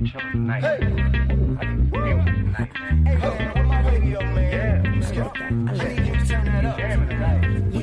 we 0.00 0.08
chilling 0.08 0.32
tonight. 0.32 0.60
Hey. 0.60 0.74
I 0.74 1.64
can 1.64 1.90
feel 1.90 2.20
it 2.20 2.24
tonight, 2.24 2.70
man. 2.74 3.06
Hey, 3.06 3.38
man, 3.38 3.54
where 3.54 3.64
my 3.64 3.90
radio, 3.90 4.20
man? 4.20 4.94
Yeah. 4.94 5.06
Skip. 5.06 5.36
I 5.36 5.50
need 5.50 6.06
you 6.06 6.16
to 6.16 6.26
turn 6.26 6.44
that 6.46 6.64
up. 6.64 6.78
Jamming 6.78 7.08
tonight. 7.08 7.79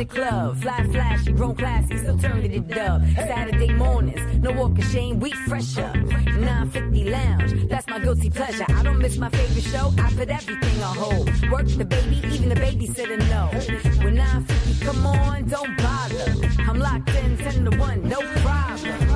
A 0.00 0.04
club. 0.04 0.56
Fly 0.56 0.82
flashy, 0.90 1.32
grown 1.32 1.54
classy, 1.54 1.98
still 1.98 2.18
turn 2.18 2.42
it 2.42 2.78
up. 2.78 3.02
Saturday 3.16 3.72
mornings, 3.72 4.20
no 4.38 4.50
walk 4.52 4.78
of 4.78 4.84
shame, 4.84 5.20
we 5.20 5.30
fresh 5.46 5.76
up. 5.76 5.94
950 5.94 7.10
lounge, 7.10 7.68
that's 7.68 7.86
my 7.86 7.98
guilty 7.98 8.30
pleasure. 8.30 8.64
I 8.68 8.82
don't 8.82 8.98
miss 8.98 9.18
my 9.18 9.28
favorite 9.28 9.64
show, 9.64 9.92
I 9.98 10.10
put 10.12 10.30
everything 10.30 10.82
on 10.82 10.96
hold. 10.96 11.50
Work 11.50 11.66
the 11.66 11.84
baby, 11.84 12.16
even 12.32 12.48
the 12.48 12.54
babysitter 12.54 13.18
know. 13.28 13.48
When 14.02 14.14
950 14.14 14.84
come 14.84 15.06
on, 15.06 15.48
don't 15.48 15.76
bother. 15.76 16.34
I'm 16.60 16.78
locked 16.78 17.10
in 17.10 17.36
10 17.36 17.70
to 17.70 17.76
1, 17.76 18.08
no 18.08 18.20
problem. 18.42 19.09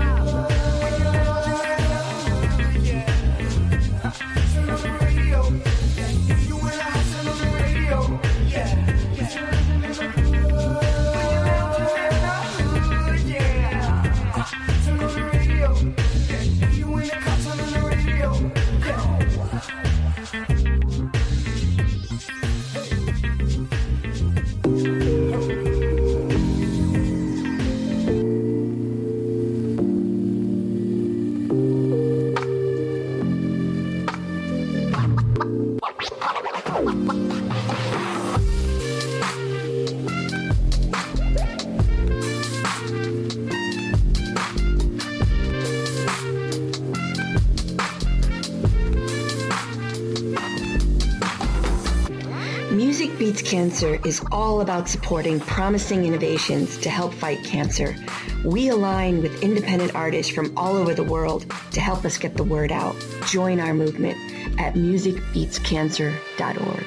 Cancer 53.74 53.98
is 54.06 54.22
all 54.30 54.60
about 54.60 54.88
supporting 54.88 55.40
promising 55.40 56.04
innovations 56.04 56.78
to 56.78 56.88
help 56.88 57.12
fight 57.12 57.42
cancer. 57.42 57.96
We 58.44 58.68
align 58.68 59.20
with 59.20 59.42
independent 59.42 59.96
artists 59.96 60.32
from 60.32 60.56
all 60.56 60.76
over 60.76 60.94
the 60.94 61.02
world 61.02 61.52
to 61.72 61.80
help 61.80 62.04
us 62.04 62.16
get 62.16 62.36
the 62.36 62.44
word 62.44 62.70
out. 62.70 62.94
Join 63.26 63.58
our 63.58 63.74
movement 63.74 64.16
at 64.60 64.74
musicbeatscancer.org. 64.74 66.86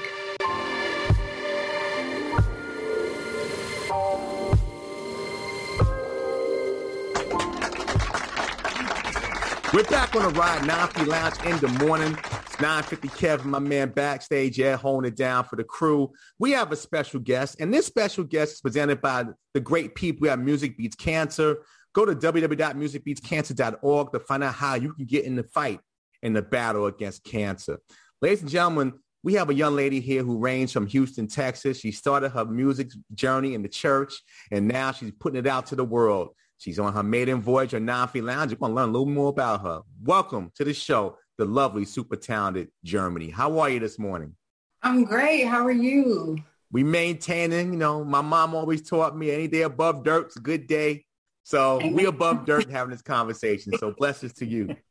We're 9.74 9.84
back 9.84 10.16
on 10.16 10.24
the 10.24 10.30
ride, 10.40 10.66
950 10.66 11.04
Lounge 11.04 11.36
in 11.44 11.58
the 11.60 11.68
morning. 11.86 12.18
It's 12.58 12.64
950 12.64 13.20
Kevin, 13.20 13.52
my 13.52 13.60
man 13.60 13.90
backstage, 13.90 14.58
yeah, 14.58 14.78
holding 14.78 15.10
it 15.10 15.16
down 15.16 15.44
for 15.44 15.58
the 15.58 15.64
crew. 15.64 16.12
We 16.40 16.54
have 16.54 16.72
a 16.72 16.76
special 16.76 17.20
guest, 17.20 17.58
and 17.60 17.72
this 17.72 17.86
special 17.86 18.24
guest 18.24 18.54
is 18.54 18.62
presented 18.62 19.00
by 19.00 19.26
the 19.54 19.60
great 19.60 19.94
people 19.94 20.24
we 20.24 20.30
have 20.30 20.40
Music 20.40 20.76
Beats 20.76 20.96
Cancer. 20.96 21.58
Go 21.94 22.04
to 22.04 22.16
www.musicbeatscancer.org 22.16 24.12
to 24.12 24.20
find 24.22 24.44
out 24.44 24.56
how 24.56 24.74
you 24.74 24.92
can 24.94 25.06
get 25.06 25.26
in 25.26 25.36
the 25.36 25.44
fight 25.44 25.80
in 26.24 26.34
the 26.34 26.42
battle 26.42 26.88
against 26.88 27.24
cancer. 27.24 27.78
Ladies 28.24 28.42
and 28.42 28.50
gentlemen, 28.50 28.94
we 29.22 29.36
have 29.36 29.52
a 29.52 29.54
young 29.54 29.76
lady 29.76 30.00
here 30.00 30.24
who 30.24 30.40
reigns 30.40 30.72
from 30.72 30.88
Houston, 30.88 31.28
Texas. 31.28 31.80
She 31.80 31.92
started 31.92 32.30
her 32.30 32.46
music 32.46 32.90
journey 33.14 33.54
in 33.54 33.62
the 33.62 33.70
church, 33.70 34.20
and 34.52 34.68
now 34.68 34.94
she's 34.94 35.12
putting 35.12 35.38
it 35.38 35.46
out 35.46 35.68
to 35.68 35.76
the 35.76 35.86
world. 35.86 36.30
She's 36.58 36.80
on 36.80 36.94
her 36.94 37.04
maiden 37.04 37.40
voyage 37.40 37.76
on 37.76 37.86
Nine 37.86 38.10
Lounge. 38.16 38.50
You're 38.50 38.58
going 38.58 38.72
to 38.72 38.76
learn 38.76 38.90
a 38.90 38.92
little 38.92 39.06
more 39.06 39.30
about 39.30 39.62
her. 39.62 39.82
Welcome 40.02 40.52
to 40.56 40.64
the 40.64 40.74
show, 40.74 41.18
the 41.38 41.46
lovely, 41.46 41.86
super 41.86 42.16
talented 42.16 42.70
Jermany. 42.86 43.32
How 43.32 43.60
are 43.60 43.70
you 43.70 43.80
this 43.80 44.00
morning? 44.00 44.36
I'm 44.82 45.04
great. 45.04 45.46
How 45.46 45.66
are 45.66 45.72
you? 45.72 46.38
We 46.72 46.84
maintaining, 46.84 47.74
you 47.74 47.80
know, 47.80 48.04
my 48.04 48.22
mom 48.22 48.54
always 48.54 48.88
taught 48.88 49.16
me 49.16 49.32
any 49.32 49.48
day 49.48 49.62
above 49.62 50.04
dirt's 50.04 50.36
a 50.36 50.40
good 50.40 50.68
day. 50.68 51.06
So 51.44 51.80
we 51.88 52.06
above 52.06 52.46
dirt 52.46 52.70
having 52.72 52.92
this 52.92 53.02
conversation. 53.02 53.72
So 53.78 53.92
blessings 53.92 54.34
to 54.34 54.46
you. 54.46 54.76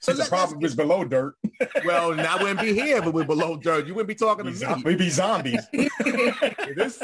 So 0.00 0.12
the 0.12 0.24
problem 0.24 0.64
is 0.64 0.74
below 0.74 1.04
dirt. 1.04 1.36
Well, 1.84 2.12
now 2.12 2.36
I 2.36 2.42
wouldn't 2.42 2.60
be 2.60 2.72
here, 2.72 3.00
but 3.00 3.14
we're 3.14 3.24
below 3.24 3.56
dirt. 3.56 3.86
You 3.86 3.94
wouldn't 3.94 4.08
be 4.08 4.14
talking 4.16 4.52
to 4.52 4.76
me. 4.76 4.82
We'd 4.82 4.98
be 4.98 5.08
zombies. 5.08 5.64
this 5.72 7.00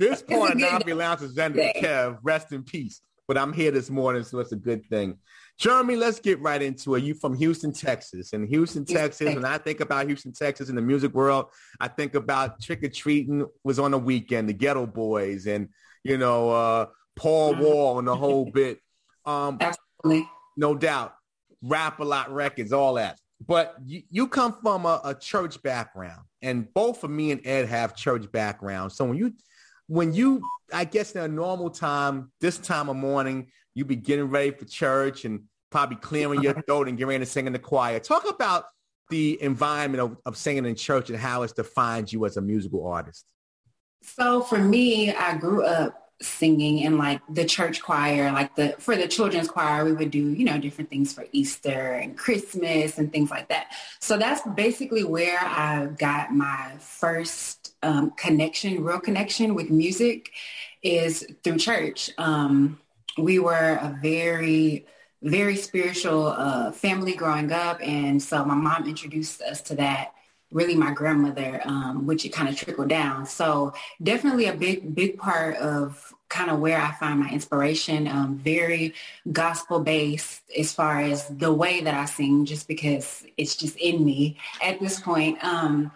this 0.00 0.22
point 0.22 0.54
of 0.54 0.58
Navi 0.58 0.96
Lounge 0.96 1.22
is. 1.22 1.34
Kev, 1.36 2.18
rest 2.24 2.52
in 2.52 2.64
peace. 2.64 3.00
But 3.28 3.38
I'm 3.38 3.52
here 3.52 3.70
this 3.70 3.88
morning, 3.88 4.24
so 4.24 4.40
it's 4.40 4.50
a 4.50 4.56
good 4.56 4.84
thing. 4.86 5.18
Jermany, 5.60 5.98
let's 5.98 6.20
get 6.20 6.40
right 6.40 6.62
into 6.62 6.94
it. 6.94 7.02
You 7.02 7.14
from 7.14 7.34
Houston, 7.36 7.72
Texas. 7.72 8.32
And 8.32 8.48
Houston, 8.48 8.84
Texas, 8.84 9.34
when 9.34 9.44
I 9.44 9.58
think 9.58 9.80
about 9.80 10.06
Houston, 10.06 10.32
Texas 10.32 10.68
in 10.68 10.76
the 10.76 10.82
music 10.82 11.12
world, 11.14 11.46
I 11.80 11.88
think 11.88 12.14
about 12.14 12.60
Trick 12.62 12.84
or 12.84 12.88
Treating 12.88 13.44
was 13.64 13.78
on 13.78 13.90
the 13.90 13.98
weekend, 13.98 14.48
the 14.48 14.54
Geto 14.54 14.92
Boys, 14.92 15.46
and, 15.46 15.68
you 16.04 16.16
know, 16.16 16.50
uh, 16.50 16.86
Paul 17.16 17.56
Wall 17.56 17.98
and 17.98 18.06
the 18.06 18.14
whole 18.14 18.48
bit. 18.50 18.78
Um, 19.26 19.58
Absolutely. 19.60 20.28
No 20.56 20.76
doubt. 20.76 21.14
Rap 21.60 21.98
a 21.98 22.04
lot 22.04 22.32
records, 22.32 22.72
all 22.72 22.94
that. 22.94 23.18
But 23.44 23.76
you, 23.84 24.02
you 24.10 24.28
come 24.28 24.56
from 24.62 24.86
a, 24.86 25.00
a 25.04 25.14
church 25.14 25.60
background, 25.62 26.22
and 26.40 26.72
both 26.72 27.02
of 27.02 27.10
me 27.10 27.32
and 27.32 27.44
Ed 27.44 27.66
have 27.66 27.96
church 27.96 28.30
backgrounds. 28.30 28.94
So 28.94 29.04
when 29.06 29.16
you, 29.16 29.32
when 29.88 30.12
you, 30.12 30.42
I 30.72 30.84
guess 30.84 31.12
in 31.12 31.22
a 31.22 31.28
normal 31.28 31.70
time, 31.70 32.30
this 32.40 32.58
time 32.58 32.88
of 32.88 32.96
morning, 32.96 33.48
you 33.74 33.84
be 33.84 33.96
getting 33.96 34.26
ready 34.26 34.50
for 34.50 34.64
church 34.64 35.24
and 35.24 35.44
probably 35.70 35.96
clearing 35.96 36.42
your 36.42 36.54
throat 36.66 36.88
and 36.88 36.96
getting 36.96 37.08
ready 37.08 37.24
to 37.24 37.30
sing 37.30 37.46
in 37.46 37.52
the 37.52 37.58
choir. 37.58 37.98
Talk 37.98 38.28
about 38.28 38.66
the 39.10 39.42
environment 39.42 40.02
of, 40.02 40.16
of 40.26 40.36
singing 40.36 40.66
in 40.66 40.74
church 40.74 41.08
and 41.08 41.18
how 41.18 41.42
it's 41.42 41.54
defined 41.54 42.12
you 42.12 42.26
as 42.26 42.36
a 42.36 42.40
musical 42.42 42.86
artist. 42.86 43.24
So 44.02 44.42
for 44.42 44.58
me, 44.58 45.12
I 45.12 45.36
grew 45.36 45.64
up 45.64 46.07
singing 46.20 46.78
in 46.78 46.98
like 46.98 47.20
the 47.28 47.44
church 47.44 47.80
choir, 47.80 48.32
like 48.32 48.54
the 48.56 48.74
for 48.78 48.96
the 48.96 49.06
children's 49.06 49.48
choir, 49.48 49.84
we 49.84 49.92
would 49.92 50.10
do, 50.10 50.32
you 50.32 50.44
know, 50.44 50.58
different 50.58 50.90
things 50.90 51.12
for 51.12 51.24
Easter 51.32 51.92
and 51.92 52.16
Christmas 52.16 52.98
and 52.98 53.12
things 53.12 53.30
like 53.30 53.48
that. 53.48 53.72
So 54.00 54.18
that's 54.18 54.46
basically 54.54 55.04
where 55.04 55.38
I 55.40 55.86
got 55.86 56.32
my 56.32 56.72
first 56.80 57.74
um, 57.82 58.10
connection, 58.12 58.82
real 58.82 59.00
connection 59.00 59.54
with 59.54 59.70
music 59.70 60.32
is 60.82 61.26
through 61.44 61.58
church. 61.58 62.10
Um, 62.18 62.80
we 63.16 63.38
were 63.38 63.78
a 63.80 63.96
very, 64.02 64.86
very 65.22 65.56
spiritual 65.56 66.28
uh, 66.28 66.72
family 66.72 67.14
growing 67.14 67.52
up. 67.52 67.80
And 67.82 68.22
so 68.22 68.44
my 68.44 68.54
mom 68.54 68.86
introduced 68.88 69.42
us 69.42 69.60
to 69.62 69.74
that 69.76 70.14
really 70.50 70.74
my 70.74 70.92
grandmother, 70.92 71.60
um, 71.64 72.06
which 72.06 72.24
it 72.24 72.30
kind 72.30 72.48
of 72.48 72.56
trickled 72.56 72.88
down. 72.88 73.26
So 73.26 73.74
definitely 74.02 74.46
a 74.46 74.54
big, 74.54 74.94
big 74.94 75.18
part 75.18 75.56
of 75.56 76.14
kind 76.28 76.50
of 76.50 76.58
where 76.60 76.80
I 76.80 76.92
find 76.92 77.20
my 77.20 77.30
inspiration. 77.30 78.06
Um, 78.06 78.36
very 78.36 78.94
gospel 79.32 79.80
based 79.80 80.42
as 80.56 80.72
far 80.72 81.00
as 81.00 81.28
the 81.28 81.52
way 81.52 81.80
that 81.80 81.94
I 81.94 82.04
sing, 82.04 82.44
just 82.44 82.68
because 82.68 83.24
it's 83.36 83.56
just 83.56 83.76
in 83.76 84.04
me 84.04 84.38
at 84.62 84.80
this 84.80 85.00
point. 85.00 85.42
Um, 85.44 85.90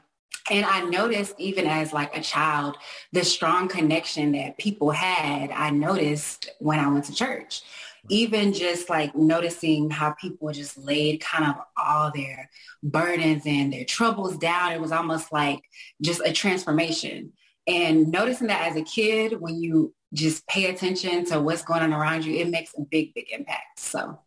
and 0.51 0.67
I 0.67 0.83
noticed 0.85 1.35
even 1.39 1.67
as 1.67 1.93
like 1.93 2.17
a 2.17 2.21
child, 2.21 2.77
the 3.13 3.25
strong 3.25 3.69
connection 3.69 4.33
that 4.33 4.59
people 4.59 4.91
had, 4.91 5.51
I 5.51 5.71
noticed 5.71 6.51
when 6.59 6.79
I 6.81 6.89
went 6.89 7.05
to 7.07 7.15
church 7.15 7.63
even 8.11 8.53
just 8.53 8.91
like 8.91 9.15
noticing 9.15 9.91
how 9.91 10.13
people 10.13 10.51
just 10.53 10.77
laid 10.77 11.21
kind 11.21 11.45
of 11.45 11.55
all 11.77 12.11
their 12.13 12.51
burdens 12.83 13.43
and 13.47 13.73
their 13.73 13.85
troubles 13.85 14.37
down. 14.39 14.73
It 14.73 14.81
was 14.81 14.93
almost 14.93 15.33
like 15.33 15.61
just 16.01 16.21
a 16.25 16.33
transformation. 16.33 17.33
And 17.67 18.09
noticing 18.11 18.49
that 18.49 18.71
as 18.71 18.77
a 18.77 18.83
kid, 18.83 19.41
when 19.41 19.63
you 19.63 19.95
just 20.13 20.47
pay 20.49 20.67
attention 20.67 21.25
to 21.27 21.41
what's 21.41 21.63
going 21.63 21.83
on 21.83 21.93
around 21.93 22.25
you, 22.25 22.35
it 22.35 22.49
makes 22.49 22.75
a 22.77 22.83
big, 22.83 23.15
big 23.15 23.31
impact. 23.31 23.79
So, 23.79 24.19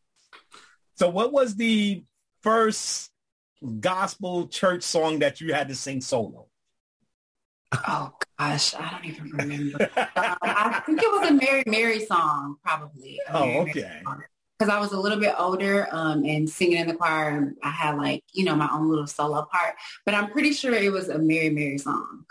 so 0.95 1.09
what 1.09 1.33
was 1.33 1.55
the 1.55 2.03
first 2.41 3.11
gospel 3.79 4.47
church 4.47 4.83
song 4.83 5.19
that 5.19 5.41
you 5.41 5.53
had 5.53 5.67
to 5.67 5.75
sing 5.75 5.99
solo? 5.99 6.47
Oh 7.73 8.13
gosh, 8.37 8.73
I 8.75 8.91
don't 8.91 9.05
even 9.05 9.29
remember. 9.31 9.83
um, 9.97 10.37
I 10.41 10.81
think 10.85 11.01
it 11.01 11.11
was 11.11 11.29
a 11.29 11.33
Mary 11.33 11.63
Mary 11.65 12.05
song, 12.05 12.57
probably. 12.63 13.19
Oh, 13.29 13.61
okay. 13.61 14.01
Because 14.57 14.73
I 14.73 14.79
was 14.79 14.93
a 14.93 14.99
little 14.99 15.19
bit 15.19 15.35
older 15.37 15.87
um, 15.91 16.23
and 16.23 16.49
singing 16.49 16.77
in 16.77 16.87
the 16.87 16.95
choir, 16.95 17.29
and 17.29 17.55
I 17.63 17.71
had 17.71 17.97
like 17.97 18.23
you 18.33 18.45
know 18.45 18.55
my 18.55 18.69
own 18.71 18.89
little 18.89 19.07
solo 19.07 19.47
part. 19.51 19.75
But 20.05 20.15
I'm 20.15 20.31
pretty 20.31 20.53
sure 20.53 20.73
it 20.73 20.91
was 20.91 21.09
a 21.09 21.17
Mary 21.17 21.49
Mary 21.49 21.77
song. 21.77 22.25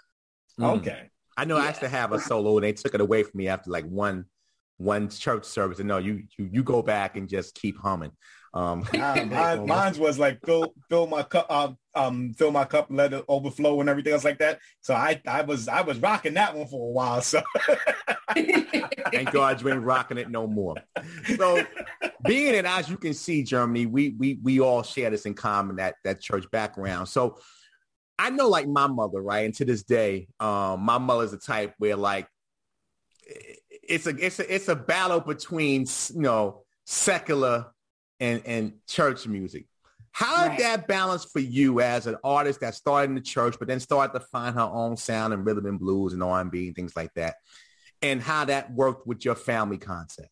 Mm. 0.59 0.79
Okay. 0.79 1.11
I 1.37 1.45
know 1.45 1.57
I 1.57 1.69
used 1.69 1.81
to 1.81 1.89
have 1.89 2.13
a 2.13 2.21
solo 2.21 2.57
and 2.59 2.65
they 2.65 2.73
took 2.73 2.95
it 2.95 3.01
away 3.01 3.25
from 3.25 3.39
me 3.39 3.49
after 3.49 3.71
like 3.71 3.87
one 3.87 4.27
one 4.77 5.09
church 5.09 5.45
service. 5.45 5.79
And 5.79 5.89
no, 5.89 5.99
you 5.99 6.25
you 6.39 6.49
you 6.53 6.63
go 6.63 6.83
back 6.83 7.17
and 7.17 7.29
just 7.29 7.55
keep 7.55 7.77
humming. 7.79 8.13
Um, 8.55 8.85
Mine, 8.93 9.31
mine, 9.31 9.67
mine's 9.67 9.99
was 9.99 10.17
like 10.17 10.39
fill 10.47 10.75
fill 10.89 11.09
my 11.09 11.25
cup 11.25 11.51
um 11.51 11.77
um 11.97 12.33
fill 12.35 12.53
my 12.53 12.65
cup 12.65 12.87
let 12.89 13.13
it 13.13 13.25
overflow 13.29 13.81
and 13.81 13.91
everything 13.91 14.13
else 14.13 14.25
like 14.25 14.39
that. 14.39 14.61
So 14.81 14.95
I 14.95 15.21
I 15.27 15.43
was 15.43 15.67
I 15.67 15.81
was 15.81 15.99
rocking 15.99 16.35
that 16.35 16.57
one 16.57 16.69
for 16.69 16.89
a 16.89 16.93
while. 16.93 17.21
So 17.21 17.43
Thank 18.35 19.33
God 19.33 19.61
you 19.61 19.71
ain't 19.71 19.83
rocking 19.83 20.19
it 20.19 20.31
no 20.31 20.47
more. 20.47 20.77
So 21.37 21.65
being 22.25 22.55
it 22.55 22.65
as 22.65 22.89
you 22.89 22.97
can 22.97 23.15
see, 23.15 23.43
Jermany, 23.43 23.91
we 23.91 24.11
we 24.11 24.39
we 24.43 24.61
all 24.61 24.83
share 24.83 25.11
this 25.11 25.27
in 25.27 25.35
common, 25.35 25.77
that 25.77 25.97
that 26.05 26.21
church 26.21 26.51
background. 26.51 27.09
So 27.09 27.39
I 28.19 28.31
know 28.31 28.49
like 28.49 28.69
my 28.69 28.87
mother, 28.87 29.21
right? 29.21 29.45
And 29.45 29.55
to 29.55 29.65
this 29.65 29.83
day, 29.83 30.29
um, 30.41 30.81
my 30.81 30.99
mother's 30.99 31.33
the 31.33 31.39
type 31.39 31.75
where 31.79 31.97
like 31.97 32.29
it's 33.27 34.07
a 34.07 34.11
it's 34.25 34.39
a 34.39 34.55
it's 34.55 34.69
a 34.69 34.77
battle 34.77 35.21
between 35.21 35.87
you 36.15 36.21
know 36.21 36.63
secular 36.87 37.67
and 38.21 38.43
and 38.47 38.75
church 38.87 39.27
music. 39.27 39.67
How 40.13 40.47
Right. 40.47 40.57
did 40.57 40.65
that 40.65 40.87
balance 40.87 41.25
for 41.25 41.41
you 41.41 41.81
as 41.81 42.07
an 42.07 42.17
artist 42.23 42.61
that 42.61 42.75
started 42.75 43.11
in 43.11 43.15
the 43.17 43.21
church, 43.21 43.57
but 43.59 43.67
then 43.67 43.81
started 43.81 44.17
to 44.19 44.25
find 44.27 44.55
her 44.55 44.63
own 44.63 44.97
sound 44.97 45.33
and 45.33 45.45
rhythm 45.45 45.67
and 45.67 45.79
blues 45.79 46.13
and 46.13 46.23
R 46.23 46.41
and 46.41 46.51
B 46.51 46.69
and 46.69 46.77
things 46.77 46.95
like 46.95 47.13
that, 47.15 47.37
and 48.01 48.23
how 48.23 48.45
that 48.45 48.73
worked 48.73 49.07
with 49.07 49.25
your 49.25 49.35
family 49.35 49.79
concept? 49.79 50.31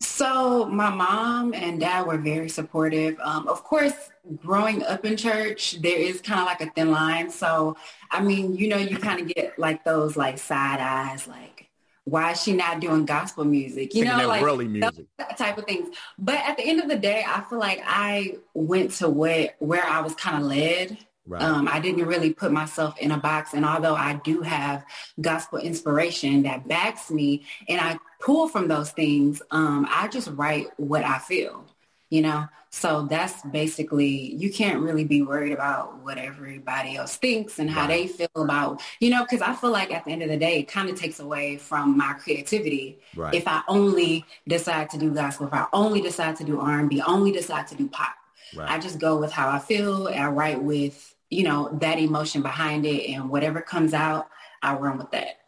So 0.00 0.66
my 0.66 0.90
mom 0.90 1.54
and 1.54 1.80
dad 1.80 2.06
were 2.06 2.18
very 2.18 2.50
supportive. 2.50 3.18
Um, 3.20 3.48
of 3.48 3.64
course, 3.64 3.94
growing 4.36 4.84
up 4.84 5.04
in 5.06 5.16
church, 5.16 5.80
there 5.80 5.98
is 5.98 6.20
kind 6.20 6.40
of 6.40 6.46
like 6.46 6.60
a 6.60 6.70
thin 6.72 6.90
line. 6.90 7.30
So, 7.30 7.76
I 8.10 8.22
mean, 8.22 8.54
you 8.54 8.68
know, 8.68 8.76
you 8.76 8.98
kind 8.98 9.20
of 9.20 9.28
get 9.28 9.58
like 9.58 9.84
those 9.84 10.16
like 10.16 10.38
side 10.38 10.80
eyes, 10.80 11.26
like, 11.26 11.65
why 12.06 12.30
is 12.30 12.40
she 12.40 12.52
not 12.52 12.78
doing 12.78 13.04
gospel 13.04 13.44
music? 13.44 13.92
You 13.92 14.04
Thinking 14.04 14.18
know, 14.18 14.28
like 14.28 14.44
really 14.44 14.68
music. 14.68 15.06
type 15.36 15.58
of 15.58 15.64
things. 15.64 15.88
But 16.16 16.36
at 16.36 16.56
the 16.56 16.62
end 16.62 16.80
of 16.80 16.88
the 16.88 16.96
day, 16.96 17.24
I 17.26 17.40
feel 17.40 17.58
like 17.58 17.82
I 17.84 18.36
went 18.54 18.92
to 18.92 19.08
where, 19.08 19.54
where 19.58 19.84
I 19.84 20.00
was 20.00 20.14
kind 20.14 20.36
of 20.36 20.44
led. 20.44 20.98
Right. 21.26 21.42
Um, 21.42 21.66
I 21.66 21.80
didn't 21.80 22.06
really 22.06 22.32
put 22.32 22.52
myself 22.52 22.96
in 22.98 23.10
a 23.10 23.18
box. 23.18 23.54
And 23.54 23.64
although 23.66 23.96
I 23.96 24.20
do 24.22 24.40
have 24.42 24.84
gospel 25.20 25.58
inspiration 25.58 26.44
that 26.44 26.68
backs 26.68 27.10
me 27.10 27.44
and 27.68 27.80
I 27.80 27.98
pull 28.20 28.48
from 28.48 28.68
those 28.68 28.92
things, 28.92 29.42
um, 29.50 29.84
I 29.90 30.06
just 30.06 30.28
write 30.28 30.68
what 30.76 31.02
I 31.02 31.18
feel, 31.18 31.64
you 32.08 32.22
know? 32.22 32.46
So 32.76 33.06
that's 33.08 33.40
basically, 33.52 34.34
you 34.34 34.52
can't 34.52 34.80
really 34.80 35.04
be 35.04 35.22
worried 35.22 35.52
about 35.52 35.98
what 36.04 36.18
everybody 36.18 36.96
else 36.96 37.16
thinks 37.16 37.58
and 37.58 37.70
how 37.70 37.86
they 37.86 38.06
feel 38.06 38.28
about, 38.36 38.82
you 39.00 39.08
know, 39.08 39.22
because 39.24 39.40
I 39.40 39.54
feel 39.54 39.70
like 39.70 39.90
at 39.90 40.04
the 40.04 40.10
end 40.10 40.22
of 40.22 40.28
the 40.28 40.36
day, 40.36 40.58
it 40.58 40.68
kind 40.68 40.90
of 40.90 40.94
takes 40.94 41.18
away 41.18 41.56
from 41.56 41.96
my 41.96 42.12
creativity 42.12 42.98
Right. 43.16 43.32
if 43.32 43.48
I 43.48 43.62
only 43.66 44.26
decide 44.46 44.90
to 44.90 44.98
do 44.98 45.10
gospel, 45.10 45.46
if 45.46 45.54
I 45.54 45.64
only 45.72 46.02
decide 46.02 46.36
to 46.36 46.44
do 46.44 46.60
R&B, 46.60 47.00
only 47.00 47.32
decide 47.32 47.66
to 47.68 47.74
do 47.74 47.88
pop. 47.88 48.14
Right. 48.54 48.70
I 48.70 48.78
just 48.78 48.98
go 48.98 49.16
with 49.16 49.32
how 49.32 49.48
I 49.48 49.58
feel 49.58 50.08
and 50.08 50.22
I 50.22 50.28
write 50.28 50.62
with, 50.62 51.14
you 51.30 51.44
know, 51.44 51.70
that 51.80 51.98
emotion 51.98 52.42
behind 52.42 52.84
it 52.84 53.08
and 53.08 53.30
whatever 53.30 53.62
comes 53.62 53.94
out, 53.94 54.28
I 54.62 54.74
run 54.74 54.98
with 54.98 55.10
that. 55.12 55.38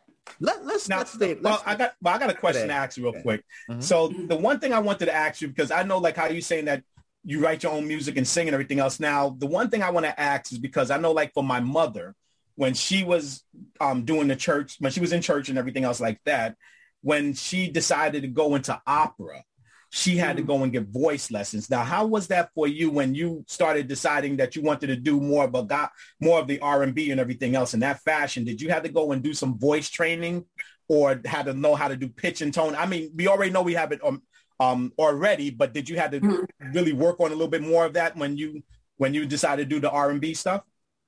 Let, 0.41 0.65
let's 0.65 0.89
now, 0.89 0.99
let's 0.99 1.13
stay. 1.13 1.35
well, 1.35 1.53
Let's, 1.53 1.63
I 1.67 1.75
got 1.75 1.93
well, 2.01 2.15
I 2.15 2.19
got 2.19 2.31
a 2.31 2.35
question 2.35 2.69
to 2.69 2.75
ask 2.75 2.97
you 2.97 3.03
real 3.05 3.11
Okay. 3.11 3.23
quick. 3.23 3.45
Mhm. 3.71 3.83
So 3.83 4.09
the 4.09 4.37
one 4.37 4.61
thing 4.61 4.73
I 4.73 4.79
wanted 4.79 5.07
to 5.07 5.15
ask 5.15 5.43
you 5.43 5.49
because 5.49 5.71
I 5.71 5.83
know 5.83 5.99
like 5.99 6.17
how 6.17 6.27
you 6.29 6.41
saying 6.41 6.65
that 6.67 6.83
you 7.25 7.41
write 7.41 7.63
your 7.63 7.73
own 7.73 7.87
music 7.87 8.17
and 8.17 8.27
sing 8.27 8.49
and 8.49 8.55
everything 8.55 8.81
else. 8.81 9.01
Now, 9.01 9.37
the 9.39 9.47
one 9.47 9.71
thing 9.71 9.83
I 9.83 9.91
want 9.91 10.07
to 10.07 10.21
ask 10.21 10.53
is 10.53 10.59
because 10.59 10.91
I 10.91 10.99
know 10.99 11.13
like 11.13 11.33
for 11.35 11.45
my 11.45 11.61
mother, 11.61 12.15
when 12.55 12.75
she 12.75 13.05
was 13.05 13.45
um, 13.81 14.05
doing 14.05 14.29
the 14.29 14.37
church, 14.37 14.77
when 14.79 14.93
she 14.93 15.01
was 15.01 15.13
in 15.13 15.21
church 15.21 15.49
and 15.49 15.59
everything 15.59 15.85
else 15.85 16.01
like 16.01 16.21
that, 16.25 16.57
when 17.03 17.35
she 17.35 17.71
decided 17.71 18.23
to 18.23 18.29
go 18.29 18.55
into 18.55 18.81
opera, 18.87 19.45
she 19.91 20.17
had 20.17 20.37
to 20.37 20.43
go 20.43 20.63
and 20.63 20.73
get 20.73 20.89
voice 20.89 21.31
lessons. 21.31 21.71
Now, 21.71 21.83
how 21.83 22.07
was 22.07 22.27
that 22.29 22.51
for 22.55 22.67
you 22.67 22.91
when 22.91 23.15
you 23.15 23.45
started 23.47 23.89
deciding 23.89 24.37
that 24.37 24.57
you 24.57 24.63
wanted 24.63 24.89
to 24.89 24.97
do 24.97 25.21
more 25.21 25.45
of 25.45 25.55
a 25.55 25.63
go- 25.63 25.89
more 26.21 26.41
of 26.41 26.47
the 26.47 26.59
R 26.61 26.83
and 26.83 26.95
B 26.95 27.11
and 27.11 27.21
everything 27.21 27.55
else 27.55 27.75
in 27.75 27.81
that 27.81 28.01
fashion? 28.01 28.45
Did 28.45 28.61
you 28.61 28.71
have 28.71 28.83
to 28.83 28.91
go 28.91 29.13
and 29.13 29.23
do 29.23 29.33
some 29.33 29.59
voice 29.59 29.89
training, 29.89 30.45
or 30.89 31.21
had 31.25 31.47
to 31.47 31.55
know 31.55 31.75
how 31.75 31.89
to 31.89 31.97
do 31.97 32.09
pitch 32.09 32.43
and 32.43 32.53
tone? 32.53 32.75
I 32.75 32.87
mean, 32.87 33.13
we 33.15 33.29
already 33.29 33.51
know 33.51 33.63
we 33.63 33.75
have 33.75 33.93
it 33.93 34.05
um, 34.05 34.23
um 34.61 34.93
already, 34.99 35.51
but 35.51 35.73
did 35.73 35.89
you 35.89 35.97
have 35.99 36.11
to 36.13 36.21
Mhm. 36.21 36.47
really 36.75 36.93
work 36.93 37.21
on 37.21 37.29
a 37.29 37.35
little 37.35 37.49
bit 37.49 37.63
more 37.63 37.85
of 37.85 37.93
that 37.95 38.17
when 38.17 38.37
you 38.37 38.63
when 38.97 39.15
you 39.15 39.25
decided 39.27 39.69
to 39.69 39.77
do 39.77 39.81
the 39.81 39.91
R 39.91 40.11
and 40.11 40.21
B 40.21 40.35
stuff? 40.35 40.63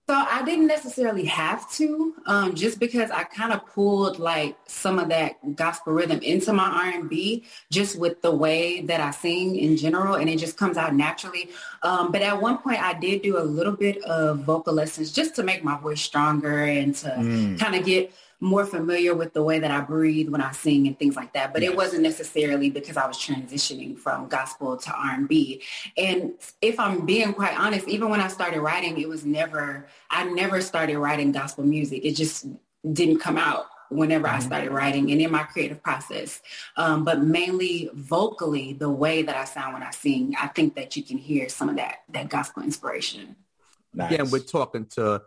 So 0.09 0.17
I 0.17 0.43
didn't 0.45 0.67
necessarily 0.67 1.25
have 1.27 1.71
to, 1.73 2.15
um, 2.27 2.55
just 2.57 2.81
because 2.81 3.13
I 3.13 3.23
kind 3.23 3.53
of 3.53 3.65
pulled 3.67 4.19
like 4.19 4.57
some 4.67 4.99
of 4.99 5.09
that 5.11 5.55
gospel 5.55 5.93
rhythm 5.93 6.19
into 6.21 6.53
my 6.53 6.65
R&B, 6.65 7.45
just 7.71 7.97
with 7.97 8.21
the 8.21 8.35
way 8.35 8.81
that 8.83 9.01
I 9.01 9.13
sing 9.13 9.55
in 9.55 9.77
general, 9.77 10.15
and 10.17 10.29
it 10.29 10.39
just 10.39 10.57
comes 10.57 10.77
out 10.77 10.97
naturally. 10.97 11.51
Um, 11.85 12.11
but 12.11 12.23
at 12.23 12.41
one 12.43 12.59
point, 12.59 12.83
I 12.83 12.95
did 12.95 13.23
do 13.23 13.39
a 13.39 13.47
little 13.59 13.73
bit 13.75 14.03
of 14.03 14.41
vocal 14.41 14.73
lessons 14.73 15.13
just 15.13 15.37
to 15.37 15.45
make 15.45 15.63
my 15.63 15.79
voice 15.79 16.01
stronger 16.01 16.65
and 16.65 16.95
to 16.97 17.09
Mm. 17.09 17.59
kind 17.61 17.77
of 17.77 17.85
get 17.85 18.13
more 18.41 18.65
familiar 18.65 19.15
with 19.15 19.35
the 19.35 19.43
way 19.43 19.59
that 19.59 19.71
I 19.71 19.81
breathe 19.83 20.31
when 20.31 20.41
I 20.41 20.53
sing 20.53 20.87
and 20.87 20.99
things 20.99 21.15
like 21.15 21.35
that. 21.35 21.53
But 21.53 21.63
Yes. 21.63 21.73
it 21.73 21.77
wasn't 21.77 22.03
necessarily 22.03 22.71
because 22.71 22.97
I 22.97 23.07
was 23.07 23.19
transitioning 23.19 23.99
from 23.99 24.29
gospel 24.29 24.79
to 24.79 24.91
R&B. 24.93 25.63
And 25.99 26.33
if 26.63 26.81
I'm 26.81 27.05
being 27.05 27.35
quite 27.35 27.59
honest, 27.59 27.87
even 27.87 28.09
when 28.09 28.21
I 28.21 28.29
started 28.29 28.61
writing, 28.61 28.99
it 28.99 29.09
was 29.09 29.27
never, 29.27 29.87
I 30.11 30.25
never 30.25 30.63
started 30.63 30.99
writing 30.99 31.33
gospel 31.33 31.65
music. 31.65 32.05
It 32.05 32.17
just 32.17 32.47
didn't 32.91 33.19
come 33.19 33.37
out 33.37 33.67
whenever 33.91 34.29
I 34.29 34.39
started 34.39 34.71
writing 34.71 35.11
and 35.11 35.21
in 35.21 35.31
my 35.31 35.43
creative 35.43 35.83
process. 35.83 36.41
Um, 36.77 37.05
but 37.05 37.21
mainly 37.21 37.91
vocally, 37.93 38.73
the 38.73 38.89
way 38.89 39.23
that 39.23 39.37
I 39.37 39.45
sound 39.45 39.75
when 39.75 39.83
I 39.83 39.91
sing, 39.91 40.35
I 40.41 40.47
think 40.47 40.77
that 40.77 40.97
you 40.97 41.03
can 41.03 41.19
hear 41.19 41.49
some 41.49 41.69
of 41.69 41.77
that, 41.77 42.05
that 42.11 42.31
gospel 42.31 42.63
inspiration. 42.63 43.37
Nice. 43.93 44.13
Again, 44.13 44.31
we're 44.31 44.39
talking 44.39 44.87
to 44.87 45.23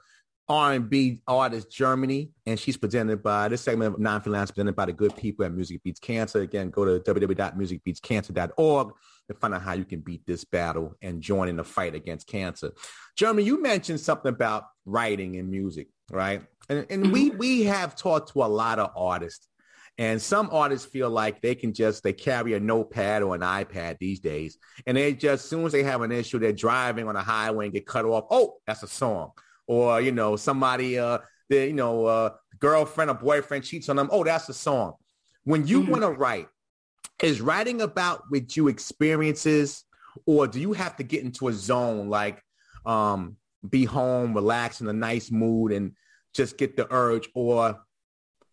R&B 0.49 1.21
artist 1.25 1.69
Jermany, 1.69 2.29
and 2.45 2.59
she's 2.59 2.75
presented 2.75 3.23
by 3.23 3.47
this 3.47 3.61
segment 3.61 3.93
of 3.93 3.99
950 3.99 4.29
Lounge 4.29 4.49
presented 4.49 4.75
by 4.75 4.85
the 4.85 4.93
good 4.93 5.15
people 5.15 5.45
at 5.45 5.53
Music 5.53 5.81
Beats 5.83 5.99
Cancer. 5.99 6.41
Again, 6.41 6.69
go 6.69 6.83
to 6.83 6.99
www.musicbeatscancer.org 6.99 8.91
to 9.29 9.33
find 9.35 9.53
out 9.53 9.61
how 9.61 9.73
you 9.73 9.85
can 9.85 10.01
beat 10.01 10.25
this 10.25 10.43
battle 10.43 10.95
and 11.01 11.21
join 11.21 11.47
in 11.47 11.55
the 11.55 11.63
fight 11.63 11.95
against 11.95 12.27
cancer. 12.27 12.71
Jermany, 13.17 13.45
you 13.45 13.61
mentioned 13.61 14.01
something 14.01 14.29
about 14.29 14.65
writing 14.85 15.37
and 15.37 15.49
music, 15.49 15.87
right? 16.11 16.41
And, 16.67 16.85
and 16.89 17.11
we 17.13 17.29
mm-hmm. 17.29 17.37
we 17.37 17.63
have 17.63 17.95
talked 17.95 18.33
to 18.33 18.43
a 18.43 18.45
lot 18.45 18.79
of 18.79 18.91
artists, 18.97 19.47
and 19.97 20.21
some 20.21 20.49
artists 20.51 20.85
feel 20.85 21.09
like 21.09 21.41
they 21.41 21.55
can 21.55 21.73
just 21.73 22.03
they 22.03 22.11
carry 22.11 22.53
a 22.53 22.59
notepad 22.59 23.23
or 23.23 23.33
an 23.33 23.41
iPad 23.41 23.97
these 23.97 24.19
days, 24.19 24.57
and 24.85 24.97
they 24.97 25.13
just 25.13 25.45
as 25.45 25.49
soon 25.49 25.65
as 25.65 25.71
they 25.71 25.83
have 25.83 26.01
an 26.01 26.11
issue, 26.11 26.39
they're 26.39 26.51
driving 26.51 27.07
on 27.07 27.15
a 27.15 27.23
highway 27.23 27.65
and 27.65 27.73
get 27.73 27.85
cut 27.85 28.03
off. 28.03 28.25
Oh, 28.29 28.55
that's 28.67 28.83
a 28.83 28.87
song 28.87 29.31
or 29.67 30.01
you 30.01 30.11
know 30.11 30.35
somebody 30.35 30.97
uh 30.99 31.17
the 31.49 31.67
you 31.67 31.73
know 31.73 32.05
uh 32.05 32.29
girlfriend 32.59 33.09
or 33.09 33.15
boyfriend 33.15 33.63
cheats 33.63 33.89
on 33.89 33.95
them. 33.95 34.09
Oh 34.11 34.23
that's 34.23 34.49
a 34.49 34.53
song. 34.53 34.93
When 35.43 35.67
you 35.67 35.81
Mhm. 35.83 35.89
want 35.89 36.01
to 36.03 36.11
write 36.11 36.47
is 37.21 37.41
writing 37.41 37.81
about 37.81 38.23
with 38.31 38.55
you 38.57 38.67
experiences 38.67 39.83
or 40.25 40.47
do 40.47 40.59
you 40.59 40.73
have 40.73 40.95
to 40.97 41.03
get 41.03 41.23
into 41.23 41.47
a 41.47 41.53
zone 41.53 42.09
like 42.09 42.41
um 42.85 43.37
be 43.69 43.85
home 43.85 44.33
relax 44.33 44.81
in 44.81 44.87
a 44.87 44.93
nice 44.93 45.31
mood 45.31 45.71
and 45.71 45.93
just 46.33 46.57
get 46.57 46.75
the 46.75 46.91
urge 46.93 47.29
or 47.33 47.79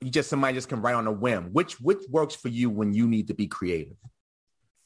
you 0.01 0.11
just 0.11 0.31
somebody 0.31 0.55
just 0.55 0.69
can 0.69 0.81
write 0.81 0.95
on 0.95 1.07
a 1.07 1.13
whim? 1.13 1.51
Which 1.53 1.81
which 1.81 2.03
works 2.09 2.35
for 2.35 2.49
you 2.49 2.71
when 2.71 2.95
you 2.95 3.07
need 3.07 3.29
to 3.29 3.35
be 3.35 3.47
creative 3.47 3.97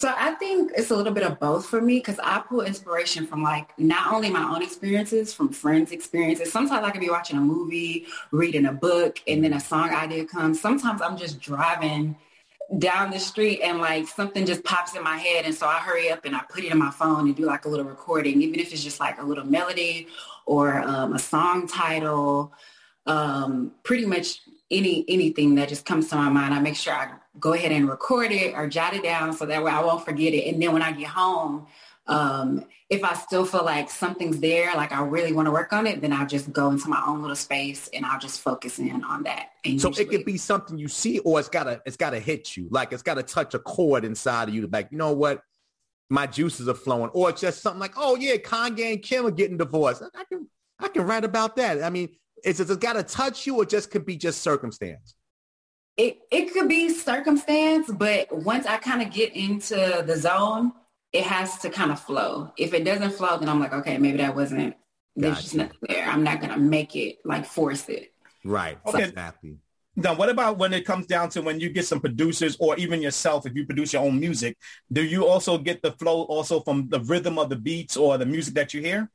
So 0.04 0.12
I 0.14 0.32
think 0.32 0.73
it's 0.76 0.90
a 0.90 0.96
little 0.96 1.14
bit 1.14 1.23
of 1.23 1.40
both 1.40 1.64
for 1.64 1.80
me 1.80 1.94
because 1.94 2.18
I 2.23 2.42
pull 2.46 2.61
inspiration 2.61 3.26
from 3.26 3.42
like 3.42 3.70
not 3.78 4.12
only 4.12 4.28
my 4.28 4.42
own 4.42 4.62
experiences, 4.62 5.32
from 5.32 5.49
friends' 5.49 5.92
experiences. 5.92 6.52
Sometimes 6.52 6.84
I 6.84 6.90
could 6.90 7.00
be 7.00 7.08
watching 7.08 7.38
a 7.38 7.40
movie, 7.40 8.04
reading 8.30 8.66
a 8.66 8.73
book, 8.73 9.23
and 9.26 9.42
then 9.42 9.54
a 9.54 9.61
song 9.61 9.94
idea 9.94 10.26
comes. 10.26 10.61
Sometimes 10.61 11.00
I'm 11.00 11.16
just 11.16 11.40
driving 11.40 12.16
down 12.78 13.12
the 13.12 13.18
street 13.18 13.62
and 13.62 13.80
like 13.80 14.06
something 14.06 14.44
just 14.44 14.62
pops 14.62 14.94
in 14.94 15.02
my 15.02 15.16
head 15.16 15.46
and 15.46 15.54
so 15.54 15.66
I 15.66 15.78
hurry 15.78 16.11
up 16.11 16.26
and 16.26 16.37
I 16.37 16.42
put 16.50 16.64
it 16.64 16.70
in 16.70 16.76
my 16.76 16.90
phone 16.90 17.26
and 17.26 17.34
do 17.34 17.46
like 17.46 17.64
a 17.64 17.70
little 17.70 17.87
recording, 17.87 18.42
even 18.42 18.61
if 18.61 18.75
it's 18.75 18.84
just 18.84 19.00
like 19.00 19.18
a 19.18 19.25
little 19.25 19.46
melody 19.46 20.08
or 20.44 20.82
um, 20.82 21.14
a 21.14 21.18
song 21.18 21.66
title, 21.66 22.52
um, 23.06 23.73
pretty 23.82 24.04
much 24.04 24.42
any 24.78 25.04
anything 25.09 25.54
that 25.57 25.69
just 25.69 25.85
comes 25.87 26.09
to 26.09 26.16
my 26.16 26.28
mind. 26.28 26.54
I 26.54 26.61
make 26.61 26.76
sure 26.76 26.93
I 26.93 27.12
go 27.40 27.52
ahead 27.52 27.73
and 27.73 27.88
record 27.88 28.31
it 28.33 28.54
or 28.54 28.69
jot 28.69 28.95
it 28.95 29.02
down 29.02 29.33
so 29.33 29.47
that 29.47 29.62
way 29.64 29.73
I 29.73 29.83
won't 29.83 30.04
forget 30.04 30.33
it. 30.35 30.49
And 30.52 30.61
then 30.62 30.73
when 30.73 30.83
I 30.83 30.93
get 30.93 31.09
home, 31.09 31.66
Um, 32.07 32.66
if 32.90 33.02
I 33.02 33.14
still 33.14 33.47
feel 33.47 33.64
like 33.64 33.88
something's 33.88 34.38
there, 34.38 34.75
like 34.76 34.93
I 34.93 35.00
really 35.00 35.33
want 35.33 35.47
to 35.47 35.52
work 35.52 35.73
on 35.73 35.87
it, 35.87 36.02
then 36.02 36.12
I'll 36.12 36.26
just 36.26 36.52
go 36.52 36.71
into 36.71 36.87
my 36.90 37.02
own 37.07 37.23
little 37.23 37.35
space 37.35 37.88
and 37.95 38.04
I'll 38.04 38.21
just 38.21 38.43
focus 38.43 38.78
in 38.78 39.02
on 39.04 39.23
that. 39.23 39.52
And 39.64 39.81
So 39.81 39.88
usually- 39.88 40.04
it 40.04 40.11
could 40.11 40.26
be 40.26 40.37
something 40.37 40.76
you 40.76 40.88
see, 40.88 41.21
or 41.21 41.40
it's 41.40 41.49
gotta 41.49 41.81
it's 41.87 41.97
gotta 41.97 42.21
hit 42.21 42.59
you, 42.59 42.69
like 42.71 42.93
it's 42.93 43.02
gotta 43.02 43.23
touch 43.23 43.54
a 43.54 43.59
chord 43.59 44.04
inside 44.04 44.49
of 44.50 44.54
you 44.54 44.61
to 44.61 44.69
like, 44.71 44.88
you 44.93 44.99
know 44.99 45.12
what, 45.14 45.40
my 46.11 46.26
juices 46.26 46.69
are 46.69 46.75
flowing, 46.75 47.09
or 47.14 47.31
it's 47.31 47.40
just 47.40 47.62
something 47.62 47.81
like, 47.81 47.95
oh 47.97 48.16
yeah, 48.16 48.37
Kanye 48.37 48.93
and 48.93 49.02
Kim 49.02 49.25
are 49.26 49.31
getting 49.31 49.57
divorced. 49.57 50.02
I 50.14 50.25
can 50.25 50.47
I 50.78 50.88
can 50.88 51.07
write 51.07 51.25
about 51.25 51.57
that. 51.57 51.83
I 51.83 51.88
mean, 51.88 52.11
is 52.44 52.60
it, 52.60 52.70
it's 52.70 52.76
gotta 52.76 53.02
touch 53.02 53.46
you, 53.46 53.56
or 53.56 53.64
just 53.64 53.90
could 53.90 54.06
be 54.06 54.16
just 54.16 54.42
circumstance. 54.42 55.14
it, 55.96 56.18
it 56.30 56.52
could 56.52 56.68
be 56.68 56.88
circumstance, 56.90 57.90
but 57.90 58.26
once 58.32 58.66
I 58.66 58.78
kind 58.78 59.02
of 59.02 59.10
get 59.10 59.34
into 59.34 60.02
the 60.06 60.16
zone, 60.16 60.72
it 61.12 61.24
has 61.24 61.58
to 61.58 61.70
kind 61.70 61.92
of 61.92 62.00
flow. 62.00 62.52
If 62.58 62.74
it 62.74 62.84
doesn't 62.84 63.12
flow, 63.12 63.38
then 63.38 63.48
I'm 63.48 63.60
like, 63.60 63.72
okay, 63.72 63.98
maybe 63.98 64.18
that 64.18 64.34
wasn't, 64.34 64.74
there's 65.14 65.42
just 65.42 65.54
nothing 65.54 65.78
there. 65.88 66.08
I'm 66.08 66.24
not 66.24 66.40
going 66.40 66.52
to 66.52 66.58
make 66.58 66.96
it 66.96 67.18
like 67.24 67.46
force 67.46 67.88
it. 67.88 68.12
Right. 68.44 68.78
Okay. 68.84 69.04
Exactly. 69.04 69.58
Now, 69.96 70.16
what 70.16 70.28
about 70.28 70.58
when 70.58 70.72
it 70.72 70.84
comes 70.84 71.06
down 71.06 71.28
to 71.30 71.42
when 71.42 71.60
you 71.60 71.70
get 71.70 71.86
some 71.86 72.00
producers 72.00 72.56
or 72.58 72.76
even 72.76 73.00
yourself, 73.00 73.46
if 73.46 73.54
you 73.54 73.64
produce 73.64 73.92
your 73.92 74.02
own 74.02 74.18
music, 74.18 74.58
do 74.90 75.04
you 75.04 75.24
also 75.24 75.56
get 75.56 75.82
the 75.82 75.92
flow 75.92 76.22
also 76.22 76.58
from 76.58 76.88
the 76.88 76.98
rhythm 76.98 77.38
of 77.38 77.48
the 77.48 77.56
beats 77.56 77.96
or 77.96 78.18
the 78.18 78.26
music 78.26 78.54
that 78.54 78.74
you 78.74 78.80
hear? 78.80 79.08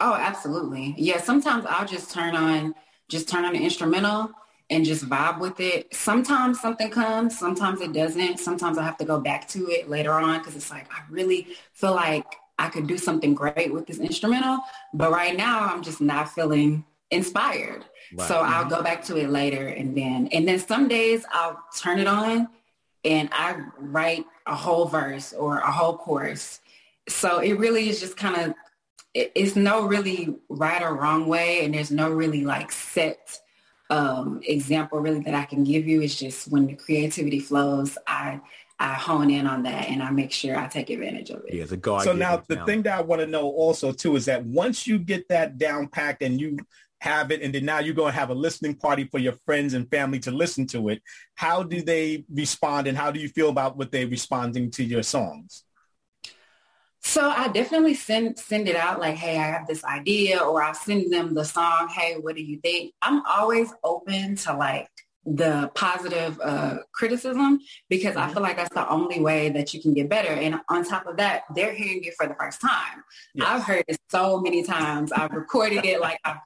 Oh, 0.00 0.14
absolutely. 0.14 0.94
Yeah. 0.96 1.20
Sometimes 1.20 1.64
I'll 1.66 1.86
just 1.86 2.10
turn 2.10 2.34
on, 2.34 2.74
just 3.08 3.28
turn 3.28 3.44
on 3.44 3.52
the 3.52 3.60
instrumental 3.62 4.30
and 4.70 4.84
just 4.84 5.08
vibe 5.08 5.38
with 5.38 5.60
it. 5.60 5.94
Sometimes 5.94 6.60
something 6.60 6.90
comes, 6.90 7.38
sometimes 7.38 7.80
it 7.80 7.92
doesn't. 7.92 8.38
Sometimes 8.38 8.78
I 8.78 8.82
have 8.82 8.96
to 8.98 9.04
go 9.04 9.20
back 9.20 9.46
to 9.48 9.68
it 9.68 9.88
later 9.88 10.12
on 10.12 10.38
because 10.38 10.56
it's 10.56 10.70
like, 10.70 10.90
I 10.92 11.00
really 11.10 11.48
feel 11.72 11.94
like 11.94 12.26
I 12.58 12.68
could 12.68 12.86
do 12.86 12.98
something 12.98 13.34
great 13.34 13.72
with 13.72 13.86
this 13.86 13.98
instrumental. 13.98 14.58
But 14.92 15.12
right 15.12 15.36
now 15.36 15.60
I'm 15.60 15.82
just 15.82 16.00
not 16.00 16.30
feeling 16.30 16.84
inspired. 17.10 17.84
Right. 18.14 18.26
So 18.26 18.36
I'll 18.36 18.68
go 18.68 18.82
back 18.82 19.04
to 19.04 19.16
it 19.16 19.30
later 19.30 19.68
and 19.68 19.96
then, 19.96 20.28
and 20.32 20.48
then 20.48 20.58
some 20.58 20.88
days 20.88 21.24
I'll 21.32 21.62
turn 21.76 21.98
it 21.98 22.06
on 22.06 22.48
and 23.04 23.28
I 23.32 23.56
write 23.78 24.24
a 24.46 24.54
whole 24.54 24.86
verse 24.86 25.32
or 25.32 25.58
a 25.58 25.70
whole 25.70 25.96
chorus. 25.96 26.60
So 27.08 27.38
it 27.38 27.52
really 27.54 27.88
is 27.88 28.00
just 28.00 28.16
kind 28.16 28.36
of 28.36 28.54
it's 29.16 29.56
no 29.56 29.86
really 29.86 30.36
right 30.48 30.82
or 30.82 30.94
wrong 30.94 31.26
way 31.26 31.64
and 31.64 31.74
there's 31.74 31.90
no 31.90 32.10
really 32.10 32.44
like 32.44 32.70
set 32.70 33.40
um 33.88 34.40
example 34.42 34.98
really 34.98 35.20
that 35.20 35.34
I 35.34 35.44
can 35.44 35.64
give 35.64 35.86
you. 35.86 36.02
It's 36.02 36.16
just 36.16 36.48
when 36.48 36.66
the 36.66 36.74
creativity 36.74 37.40
flows, 37.40 37.96
I 38.06 38.40
I 38.78 38.92
hone 38.92 39.30
in 39.30 39.46
on 39.46 39.62
that 39.62 39.88
and 39.88 40.02
I 40.02 40.10
make 40.10 40.32
sure 40.32 40.58
I 40.58 40.66
take 40.66 40.90
advantage 40.90 41.30
of 41.30 41.42
it. 41.46 41.54
Yeah, 41.54 41.62
it's 41.62 41.72
a 41.72 41.78
God. 41.78 42.02
so 42.02 42.12
now 42.12 42.42
the 42.46 42.62
thing 42.66 42.82
that 42.82 42.98
I 42.98 43.02
want 43.02 43.20
to 43.22 43.26
know 43.26 43.48
also 43.48 43.92
too 43.92 44.16
is 44.16 44.26
that 44.26 44.44
once 44.44 44.86
you 44.86 44.98
get 44.98 45.28
that 45.28 45.56
down 45.56 45.88
packed 45.88 46.22
and 46.22 46.38
you 46.38 46.58
have 47.00 47.30
it 47.30 47.40
and 47.42 47.54
then 47.54 47.64
now 47.64 47.78
you're 47.78 47.94
going 47.94 48.12
to 48.12 48.18
have 48.18 48.30
a 48.30 48.34
listening 48.34 48.74
party 48.74 49.04
for 49.04 49.18
your 49.18 49.34
friends 49.44 49.74
and 49.74 49.88
family 49.90 50.18
to 50.20 50.30
listen 50.30 50.66
to 50.66 50.88
it, 50.88 51.00
how 51.34 51.62
do 51.62 51.80
they 51.80 52.24
respond 52.32 52.86
and 52.86 52.98
how 52.98 53.10
do 53.10 53.20
you 53.20 53.28
feel 53.28 53.48
about 53.48 53.76
what 53.76 53.92
they're 53.92 54.08
responding 54.08 54.70
to 54.70 54.84
your 54.84 55.02
songs? 55.02 55.64
So 57.06 57.30
I 57.30 57.46
definitely 57.48 57.94
send 57.94 58.36
send 58.36 58.68
it 58.68 58.74
out 58.74 58.98
like, 58.98 59.14
hey, 59.14 59.38
I 59.38 59.44
have 59.44 59.68
this 59.68 59.84
idea, 59.84 60.40
or 60.40 60.60
I'll 60.60 60.74
send 60.74 61.12
them 61.12 61.34
the 61.34 61.44
song, 61.44 61.88
hey, 61.88 62.16
what 62.20 62.34
do 62.34 62.42
you 62.42 62.58
think? 62.58 62.94
I'm 63.00 63.24
always 63.26 63.72
open 63.84 64.34
to 64.36 64.56
like 64.56 64.88
the 65.24 65.70
positive 65.74 66.38
uh, 66.42 66.78
criticism 66.92 67.60
because 67.88 68.16
I 68.16 68.32
feel 68.32 68.42
like 68.42 68.56
that's 68.56 68.74
the 68.74 68.88
only 68.88 69.20
way 69.20 69.50
that 69.50 69.72
you 69.72 69.80
can 69.80 69.94
get 69.94 70.08
better. 70.08 70.32
And 70.32 70.60
on 70.68 70.84
top 70.84 71.06
of 71.06 71.16
that, 71.18 71.44
they're 71.54 71.72
hearing 71.72 72.02
it 72.02 72.14
for 72.18 72.26
the 72.26 72.34
first 72.34 72.60
time. 72.60 73.04
Yes. 73.34 73.46
I've 73.48 73.62
heard 73.62 73.84
it 73.86 73.98
so 74.10 74.40
many 74.40 74.64
times. 74.64 75.12
I've 75.12 75.30
recorded 75.30 75.84
it, 75.84 76.00
like 76.00 76.18
I've 76.24 76.38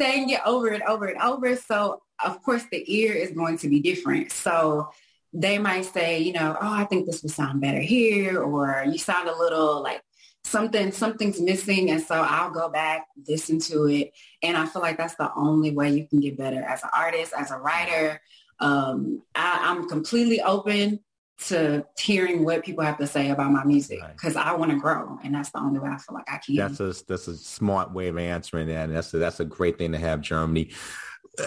sang 0.00 0.30
it 0.30 0.40
over 0.44 0.68
and 0.68 0.82
over 0.82 1.06
and 1.06 1.22
over. 1.22 1.54
So 1.54 2.02
of 2.24 2.42
course 2.42 2.64
the 2.72 2.84
ear 2.92 3.12
is 3.12 3.30
going 3.30 3.58
to 3.58 3.68
be 3.68 3.80
different. 3.80 4.32
So 4.32 4.90
they 5.32 5.58
might 5.58 5.86
say, 5.86 6.20
you 6.20 6.32
know, 6.32 6.56
oh, 6.60 6.72
I 6.72 6.84
think 6.84 7.06
this 7.06 7.22
would 7.22 7.32
sound 7.32 7.60
better 7.60 7.80
here, 7.80 8.40
or 8.40 8.84
you 8.86 8.98
sound 8.98 9.28
a 9.28 9.38
little 9.38 9.82
like 9.82 10.02
something, 10.44 10.92
something's 10.92 11.40
missing. 11.40 11.90
And 11.90 12.02
so 12.02 12.16
I'll 12.16 12.50
go 12.50 12.68
back, 12.68 13.06
listen 13.28 13.58
to 13.60 13.86
it. 13.86 14.12
And 14.42 14.56
I 14.56 14.66
feel 14.66 14.82
like 14.82 14.98
that's 14.98 15.14
the 15.14 15.30
only 15.34 15.70
way 15.70 15.92
you 15.92 16.06
can 16.06 16.20
get 16.20 16.36
better 16.36 16.62
as 16.62 16.82
an 16.82 16.90
artist, 16.96 17.32
as 17.36 17.50
a 17.50 17.58
writer. 17.58 18.20
Um, 18.60 19.22
I, 19.34 19.60
I'm 19.70 19.88
completely 19.88 20.40
open 20.42 21.00
to 21.46 21.84
hearing 21.98 22.44
what 22.44 22.64
people 22.64 22.84
have 22.84 22.98
to 22.98 23.06
say 23.06 23.30
about 23.30 23.50
my 23.50 23.64
music 23.64 24.00
Right. 24.00 24.12
because 24.12 24.36
I 24.36 24.52
want 24.54 24.70
to 24.70 24.78
grow. 24.78 25.18
And 25.24 25.34
that's 25.34 25.50
the 25.50 25.58
only 25.58 25.80
way 25.80 25.88
I 25.88 25.96
feel 25.96 26.14
like 26.14 26.30
I 26.30 26.38
can. 26.38 26.56
That's 26.56 26.78
a 26.80 26.94
that's 27.08 27.26
a 27.26 27.36
smart 27.36 27.92
way 27.92 28.08
of 28.08 28.18
answering 28.18 28.68
that. 28.68 28.84
And 28.84 28.94
that's 28.96 29.12
a, 29.14 29.18
that's 29.18 29.40
a 29.40 29.44
great 29.44 29.78
thing 29.78 29.92
to 29.92 29.98
have, 29.98 30.20
Jermany. 30.20 30.72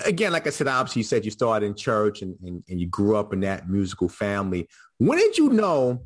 Again, 0.05 0.31
like 0.31 0.47
I 0.47 0.49
said, 0.49 0.67
obviously 0.67 1.01
you 1.01 1.03
said 1.03 1.25
you 1.25 1.31
started 1.31 1.65
in 1.65 1.75
church 1.75 2.21
and, 2.21 2.35
and, 2.43 2.63
and 2.67 2.79
you 2.79 2.87
grew 2.87 3.15
up 3.15 3.33
in 3.33 3.41
that 3.41 3.69
musical 3.69 4.09
family. 4.09 4.67
When 4.97 5.17
did 5.17 5.37
you 5.37 5.49
know 5.49 6.01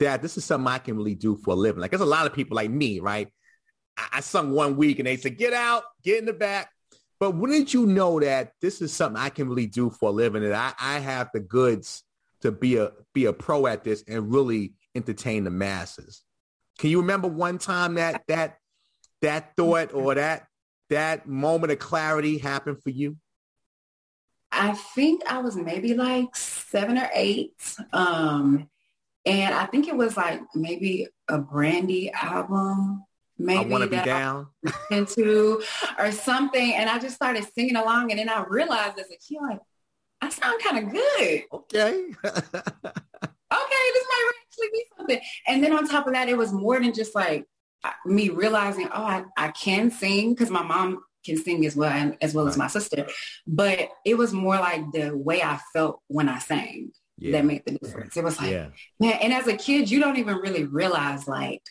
that 0.00 0.20
this 0.20 0.36
is 0.36 0.44
something 0.44 0.68
I 0.68 0.78
can 0.78 0.96
really 0.96 1.14
do 1.14 1.36
for 1.36 1.52
a 1.52 1.56
living? 1.56 1.80
Like 1.80 1.90
there's 1.90 2.02
a 2.02 2.06
lot 2.06 2.26
of 2.26 2.34
people 2.34 2.56
like 2.56 2.70
me, 2.70 3.00
right? 3.00 3.28
I, 3.96 4.08
I 4.14 4.20
sung 4.20 4.52
one 4.52 4.76
week 4.76 4.98
and 4.98 5.06
they 5.06 5.16
said, 5.16 5.38
get 5.38 5.54
out, 5.54 5.84
get 6.02 6.18
in 6.18 6.26
the 6.26 6.34
back. 6.34 6.70
But 7.18 7.34
when 7.34 7.50
did 7.50 7.72
you 7.72 7.86
know 7.86 8.20
that 8.20 8.52
this 8.60 8.82
is 8.82 8.92
something 8.92 9.20
I 9.20 9.30
can 9.30 9.48
really 9.48 9.66
do 9.66 9.88
for 9.88 10.10
a 10.10 10.12
living 10.12 10.44
and 10.44 10.54
I, 10.54 10.72
I 10.78 10.98
have 10.98 11.30
the 11.32 11.40
goods 11.40 12.02
to 12.42 12.52
be 12.52 12.76
a 12.76 12.92
be 13.14 13.24
a 13.24 13.32
pro 13.32 13.66
at 13.66 13.82
this 13.82 14.04
and 14.06 14.30
really 14.30 14.74
entertain 14.94 15.44
the 15.44 15.50
masses? 15.50 16.22
Can 16.78 16.90
you 16.90 17.00
remember 17.00 17.28
one 17.28 17.56
time 17.56 17.94
that 17.94 18.22
that 18.28 18.58
that 19.22 19.56
thought 19.56 19.94
or 19.94 20.14
that 20.14 20.46
that 20.90 21.26
moment 21.26 21.72
of 21.72 21.78
clarity 21.78 22.38
happened 22.38 22.82
for 22.82 22.90
you? 22.90 23.16
I 24.52 24.72
think 24.72 25.22
I 25.26 25.38
was 25.38 25.56
maybe 25.56 25.94
like 25.94 26.34
seven 26.34 26.96
or 26.98 27.10
eight. 27.14 27.52
Um, 27.92 28.68
and 29.24 29.54
I 29.54 29.66
think 29.66 29.88
it 29.88 29.96
was 29.96 30.16
like 30.16 30.40
maybe 30.54 31.08
a 31.28 31.38
Brandy 31.38 32.10
album, 32.12 33.04
maybe 33.38 33.64
I 33.64 33.68
want 33.68 33.84
to 33.84 33.90
be 33.90 33.96
down. 33.96 34.48
I 34.64 34.72
listened 34.90 35.08
to 35.16 35.62
or 35.98 36.12
something. 36.12 36.74
And 36.74 36.88
I 36.88 36.98
just 36.98 37.16
started 37.16 37.46
singing 37.54 37.76
along. 37.76 38.12
And 38.12 38.20
then 38.20 38.28
I 38.28 38.44
realized 38.48 38.98
as 38.98 39.06
a 39.06 39.18
kid, 39.18 39.38
like, 39.42 39.60
I 40.20 40.30
sound 40.30 40.62
kind 40.62 40.86
of 40.86 40.92
good. 40.92 41.42
Okay. 41.52 42.04
Okay, 43.52 43.90
this 43.94 44.04
might 44.08 44.32
actually 44.40 44.68
be 44.72 44.84
something. 44.96 45.20
And 45.46 45.62
then 45.62 45.72
on 45.72 45.86
top 45.86 46.06
of 46.06 46.12
that, 46.14 46.28
it 46.28 46.36
was 46.36 46.52
more 46.52 46.80
than 46.80 46.92
just 46.92 47.14
like 47.14 47.46
me 48.04 48.28
realizing, 48.28 48.88
oh, 48.92 49.04
I, 49.04 49.24
I 49.36 49.48
can 49.48 49.90
sing 49.90 50.34
because 50.34 50.50
my 50.50 50.62
mom 50.62 51.02
can 51.24 51.36
sing 51.36 51.66
as 51.66 51.76
well 51.76 51.90
and 51.90 52.16
as 52.20 52.34
well 52.34 52.46
as 52.46 52.56
my 52.56 52.68
sister. 52.68 53.06
But 53.46 53.90
it 54.04 54.16
was 54.16 54.32
more 54.32 54.56
like 54.56 54.92
the 54.92 55.16
way 55.16 55.42
I 55.42 55.58
felt 55.72 56.00
when 56.08 56.28
I 56.28 56.38
sang 56.38 56.92
yeah. 57.18 57.32
that 57.32 57.44
made 57.44 57.64
the 57.66 57.78
difference. 57.78 58.16
It 58.16 58.24
was 58.24 58.38
like, 58.40 58.52
yeah. 58.52 58.68
man, 59.00 59.18
and 59.20 59.32
as 59.32 59.46
a 59.46 59.56
kid, 59.56 59.90
you 59.90 60.00
don't 60.00 60.16
even 60.16 60.36
really 60.36 60.64
realize 60.64 61.26
like 61.26 61.62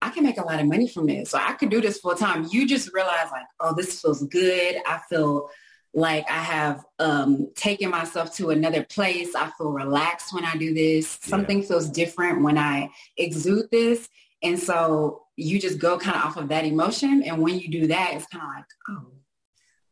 I 0.00 0.10
can 0.10 0.24
make 0.24 0.38
a 0.38 0.44
lot 0.44 0.60
of 0.60 0.66
money 0.66 0.88
from 0.88 1.06
this. 1.06 1.30
So 1.30 1.38
I 1.38 1.52
could 1.54 1.70
do 1.70 1.80
this 1.80 1.98
full 1.98 2.14
time. 2.14 2.46
You 2.50 2.68
just 2.68 2.92
realize 2.92 3.28
like, 3.32 3.46
oh, 3.60 3.74
this 3.74 4.00
feels 4.00 4.22
good. 4.24 4.76
I 4.86 5.00
feel 5.08 5.50
like 5.94 6.30
I 6.30 6.34
have 6.42 6.84
um, 6.98 7.50
taken 7.56 7.90
myself 7.90 8.34
to 8.36 8.50
another 8.50 8.84
place. 8.84 9.34
I 9.34 9.50
feel 9.58 9.72
relaxed 9.72 10.32
when 10.32 10.44
I 10.44 10.54
do 10.56 10.72
this. 10.72 11.18
Yeah. 11.22 11.30
Something 11.30 11.62
feels 11.62 11.88
different 11.88 12.42
when 12.42 12.58
I 12.58 12.90
exude 13.16 13.70
this. 13.72 14.08
And 14.42 14.58
so 14.58 15.22
you 15.36 15.60
just 15.60 15.78
go 15.78 15.98
kind 15.98 16.16
of 16.16 16.24
off 16.24 16.36
of 16.36 16.48
that 16.48 16.64
emotion. 16.64 17.22
And 17.24 17.40
when 17.42 17.58
you 17.58 17.68
do 17.68 17.86
that, 17.88 18.14
it's 18.14 18.26
kind 18.26 18.42
of 18.44 18.50
like, 18.56 18.64
oh, 18.90 19.12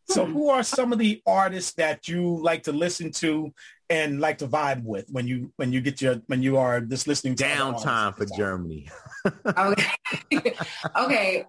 So 0.09 0.25
Hmm. 0.25 0.33
who 0.33 0.49
are 0.51 0.63
some 0.63 0.93
of 0.93 0.99
the 0.99 1.21
artists 1.27 1.73
that 1.75 2.07
you 2.09 2.41
like 2.43 2.63
to 2.65 2.73
listen 2.73 3.11
to 3.13 3.53
and 3.91 4.21
like 4.21 4.39
to 4.39 4.47
vibe 4.49 4.83
with 4.85 5.07
when 5.11 5.27
you 5.29 5.53
when 5.57 5.73
you 5.73 5.81
get 5.81 6.01
your 6.03 6.17
when 6.27 6.43
you 6.43 6.57
are 6.59 6.81
just 6.81 7.07
listening 7.07 7.35
to 7.37 7.45
Downtime 7.45 8.17
for? 8.17 8.27
Jermany. 8.27 8.91
Okay. 9.59 10.55
okay. 10.97 11.45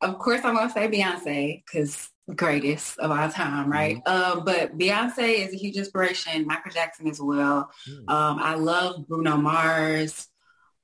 Of 0.00 0.18
course, 0.18 0.40
I'm 0.44 0.54
going 0.54 0.66
to 0.68 0.72
say 0.72 0.88
Beyonce 0.88 1.62
because 1.64 2.08
greatest 2.34 2.98
of 2.98 3.10
all 3.10 3.28
time, 3.28 3.70
right? 3.70 4.00
Um, 4.08 4.44
but 4.44 4.76
Beyonce 4.78 5.46
is 5.46 5.52
a 5.52 5.56
huge 5.56 5.76
inspiration. 5.76 6.46
Michael 6.46 6.72
Jackson 6.72 7.06
as 7.08 7.20
well. 7.20 7.70
Hmm. 7.86 8.08
Um, 8.08 8.38
I 8.40 8.54
love 8.54 9.06
Bruno 9.06 9.36
Mars, 9.36 10.28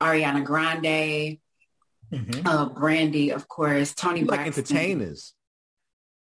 Ariana 0.00 0.44
Grande, 0.44 1.38
Mhm. 2.12 2.42
uh, 2.46 2.68
Brandy, 2.70 3.30
of 3.30 3.48
course, 3.48 3.94
Tony 3.94 4.20
You 4.20 4.26
like 4.26 4.40
Braxton. 4.44 4.64
entertainers 4.76 5.34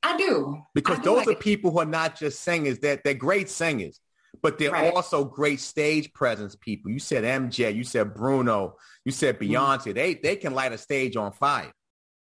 I 0.04 0.18
do. 0.18 0.62
because 0.74 1.00
I 1.00 1.02
do 1.02 1.06
those 1.10 1.18
like 1.20 1.28
are 1.28 1.32
it. 1.32 1.40
people 1.40 1.72
who 1.72 1.80
are 1.80 1.86
not 1.86 2.18
just 2.18 2.42
singers. 2.42 2.80
They're, 2.80 3.00
they're 3.04 3.14
great 3.14 3.50
singers, 3.50 4.00
but 4.42 4.58
they're 4.60 4.72
Right. 4.72 4.94
also 4.94 5.24
great 5.26 5.60
stage 5.60 6.12
presence 6.14 6.56
people. 6.56 6.92
You 6.92 7.00
said 7.00 7.24
MJ, 7.24 7.74
you 7.74 7.84
said 7.84 8.14
Bruno, 8.14 8.76
you 9.06 9.12
said 9.12 9.40
Mm-hmm. 9.40 9.54
Beyonce. 9.54 9.94
They 9.94 10.16
they 10.16 10.36
can 10.36 10.54
light 10.54 10.74
a 10.74 10.78
stage 10.78 11.16
on 11.16 11.32
fire. 11.32 11.72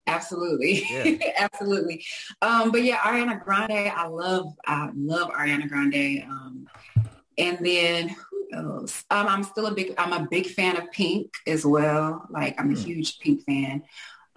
Absolutely. 0.07 0.85
Yeah. 0.91 1.17
Absolutely. 1.39 2.05
Um, 2.43 2.71
but 2.73 2.83
yeah, 2.83 2.99
Ariana 2.99 3.43
Grande, 3.43 3.91
I 3.95 4.07
love, 4.07 4.47
I 4.67 4.91
love 4.95 5.31
Ariana 5.31 5.67
Grande. 5.69 6.25
Um, 6.29 6.67
and 7.39 7.59
then 7.65 8.15
who 8.62 8.73
else? 8.80 9.04
Um, 9.11 9.26
I'm 9.26 9.42
still 9.44 9.66
a 9.66 9.75
big, 9.75 9.94
I'm 9.99 10.12
a 10.12 10.26
big 10.30 10.46
fan 10.46 10.76
of 10.76 10.90
Pink 10.92 11.30
as 11.46 11.64
well. 11.64 12.26
Like 12.30 12.54
I'm 12.58 12.70
a 12.70 12.75
Mm. 12.75 12.84
huge 12.84 13.18
Pink 13.20 13.42
fan. 13.44 13.82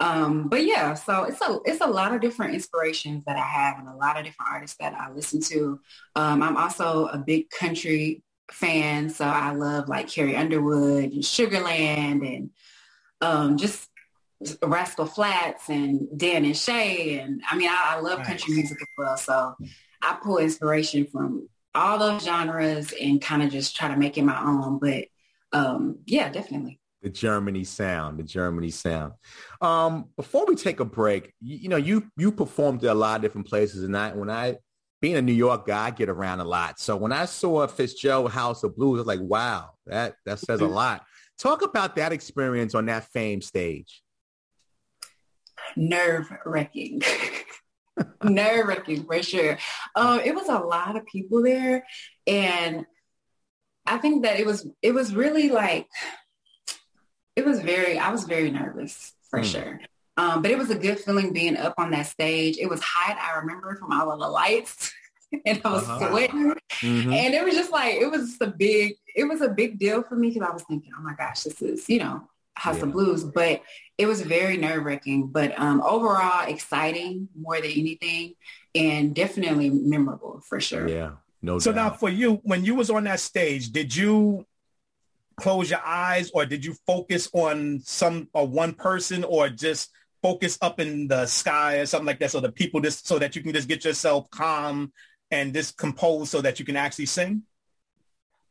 Um, 0.00 0.48
but 0.48 0.64
yeah, 0.64 0.94
so 0.94 1.24
it's 1.24 1.40
a, 1.40 1.58
it's 1.64 1.80
a 1.80 1.86
lot 1.86 2.14
of 2.14 2.20
different 2.20 2.54
inspirations 2.54 3.24
that 3.26 3.36
I 3.36 3.40
have 3.42 3.78
and 3.78 3.88
a 3.88 3.96
lot 3.96 4.16
of 4.16 4.24
different 4.24 4.50
artists 4.52 4.76
that 4.78 4.94
I 4.94 5.10
listen 5.10 5.40
to. 5.42 5.80
Um, 6.14 6.42
I'm 6.42 6.56
also 6.56 7.06
a 7.06 7.18
big 7.18 7.50
country 7.50 8.22
fan. 8.52 9.10
So 9.10 9.24
I 9.24 9.50
love 9.52 9.88
like 9.88 10.08
Carrie 10.08 10.36
Underwood 10.36 11.04
and 11.12 11.22
Sugarland 11.22 12.24
and 12.36 12.50
um, 13.20 13.56
just 13.58 13.88
Rascal 14.62 15.06
Flatts 15.06 15.68
and 15.68 16.06
Dan 16.16 16.44
and 16.44 16.56
Shay. 16.56 17.18
And 17.18 17.42
I 17.50 17.56
mean, 17.56 17.68
I, 17.68 17.96
I 17.96 18.00
love 18.00 18.18
Nice. 18.20 18.28
country 18.28 18.54
music 18.54 18.78
as 18.80 18.88
well. 18.96 19.16
So 19.16 19.56
I 20.00 20.16
pull 20.22 20.38
inspiration 20.38 21.06
from 21.10 21.48
all 21.74 21.98
those 21.98 22.24
genres 22.24 22.92
and 22.92 23.20
kind 23.20 23.42
of 23.42 23.50
just 23.50 23.76
try 23.76 23.88
to 23.88 23.96
make 23.96 24.18
it 24.18 24.22
my 24.22 24.40
own. 24.42 24.78
But 24.78 25.06
um, 25.52 25.98
yeah, 26.06 26.28
definitely. 26.28 26.80
The 27.02 27.10
Jermany 27.10 27.64
sound, 27.64 28.18
the 28.18 28.24
Jermany 28.24 28.72
sound. 28.72 29.12
Um, 29.60 30.06
before 30.16 30.46
we 30.46 30.56
take 30.56 30.80
a 30.80 30.84
break, 30.84 31.32
you, 31.40 31.56
you 31.58 31.68
know, 31.68 31.76
you 31.76 32.10
you 32.16 32.32
performed 32.32 32.84
at 32.84 32.90
a 32.90 32.94
lot 32.94 33.16
of 33.16 33.22
different 33.22 33.46
places, 33.46 33.84
and 33.84 33.96
I 33.96 34.12
when 34.12 34.28
I 34.28 34.56
being 35.00 35.16
a 35.16 35.22
New 35.22 35.32
York 35.32 35.66
guy, 35.66 35.86
I 35.86 35.90
get 35.90 36.08
around 36.08 36.40
a 36.40 36.44
lot. 36.44 36.80
So 36.80 36.96
when 36.96 37.12
I 37.12 37.26
saw 37.26 37.66
Fitzgerald 37.68 38.32
House 38.32 38.64
of 38.64 38.76
Blues, 38.76 38.96
I 38.96 39.00
was 39.00 39.06
like, 39.06 39.20
wow, 39.20 39.70
that 39.86 40.16
that 40.26 40.40
says 40.40 40.60
a 40.60 40.66
lot. 40.66 41.04
Talk 41.38 41.62
about 41.62 41.94
that 41.96 42.12
experience 42.12 42.74
on 42.74 42.86
that 42.86 43.04
fame 43.12 43.40
stage. 43.42 44.02
Nerve 45.76 46.28
wracking. 46.44 47.00
Nerve 48.22 48.66
wracking 48.66 49.04
for 49.04 49.22
sure. 49.22 49.58
Um, 49.94 50.20
it 50.20 50.34
was 50.34 50.48
a 50.48 50.58
lot 50.58 50.96
of 50.96 51.06
people 51.06 51.42
there. 51.42 51.84
And 52.26 52.84
I 53.86 53.98
think 53.98 54.24
that 54.24 54.38
it 54.38 54.46
was, 54.46 54.66
it 54.82 54.92
was 54.92 55.14
really 55.14 55.48
like, 55.50 55.86
it 57.36 57.44
was 57.44 57.60
very, 57.60 57.98
I 57.98 58.10
was 58.10 58.24
very 58.24 58.50
nervous 58.50 59.12
for 59.30 59.38
Hmm. 59.40 59.44
sure. 59.44 59.80
Um, 60.16 60.42
but 60.42 60.50
it 60.50 60.58
was 60.58 60.70
a 60.70 60.74
good 60.74 60.98
feeling 60.98 61.32
being 61.32 61.56
up 61.56 61.74
on 61.78 61.92
that 61.92 62.06
stage. 62.06 62.58
It 62.58 62.68
was 62.68 62.80
hot. 62.82 63.16
I 63.20 63.38
remember 63.38 63.76
from 63.76 63.92
all 63.92 64.10
of 64.10 64.18
the 64.18 64.28
lights 64.28 64.92
and 65.46 65.60
I 65.64 65.70
was 65.72 65.84
Uh-huh. 65.84 66.08
sweating. 66.10 66.54
Mhm. 66.80 67.12
And 67.14 67.34
it 67.34 67.44
was 67.44 67.54
just 67.54 67.70
like, 67.70 67.94
it 67.94 68.10
was 68.10 68.30
just 68.30 68.42
a 68.42 68.48
big, 68.48 68.94
it 69.14 69.24
was 69.24 69.40
a 69.42 69.48
big 69.48 69.78
deal 69.78 70.02
for 70.02 70.16
me 70.16 70.30
because 70.30 70.48
I 70.48 70.52
was 70.52 70.64
thinking, 70.64 70.90
oh 70.98 71.02
my 71.02 71.14
gosh, 71.14 71.42
this 71.44 71.62
is, 71.62 71.88
you 71.88 72.00
know, 72.00 72.28
House 72.54 72.78
Yeah. 72.78 72.84
of 72.86 72.92
Blues. 72.92 73.22
But 73.24 73.62
it 73.98 74.06
was 74.06 74.22
very 74.22 74.56
nerve 74.56 74.84
wracking, 74.84 75.26
but 75.26 75.58
um, 75.58 75.82
overall 75.82 76.48
exciting 76.48 77.28
more 77.36 77.56
than 77.60 77.72
anything 77.72 78.34
and 78.74 79.14
definitely 79.14 79.70
memorable 79.70 80.40
for 80.48 80.60
sure. 80.60 80.88
Yeah, 80.88 81.10
no 81.42 81.58
So 81.58 81.72
now 81.72 81.90
for 81.90 82.08
you, 82.08 82.34
when 82.44 82.64
you 82.64 82.76
was 82.76 82.90
on 82.90 83.04
that 83.04 83.18
stage, 83.18 83.70
did 83.70 83.94
you 83.94 84.46
close 85.36 85.68
your 85.68 85.82
eyes 85.84 86.30
or 86.32 86.46
did 86.46 86.64
you 86.64 86.74
focus 86.86 87.28
on 87.32 87.80
some 87.84 88.28
or 88.32 88.46
one 88.46 88.72
person 88.72 89.24
or 89.24 89.48
just 89.48 89.90
focus 90.22 90.58
up 90.62 90.78
in 90.78 91.08
the 91.08 91.26
sky 91.26 91.76
or 91.78 91.86
something 91.86 92.06
like 92.06 92.18
that 92.20 92.30
so 92.30 92.40
the 92.40 92.50
people 92.50 92.80
just 92.80 93.06
so 93.06 93.18
that 93.18 93.36
you 93.36 93.42
can 93.42 93.52
just 93.52 93.68
get 93.68 93.84
yourself 93.84 94.30
calm 94.30 94.92
and 95.30 95.54
just 95.54 95.76
compose 95.76 96.30
so 96.30 96.40
that 96.40 96.58
you 96.60 96.64
can 96.64 96.76
actually 96.76 97.06
sing? 97.06 97.42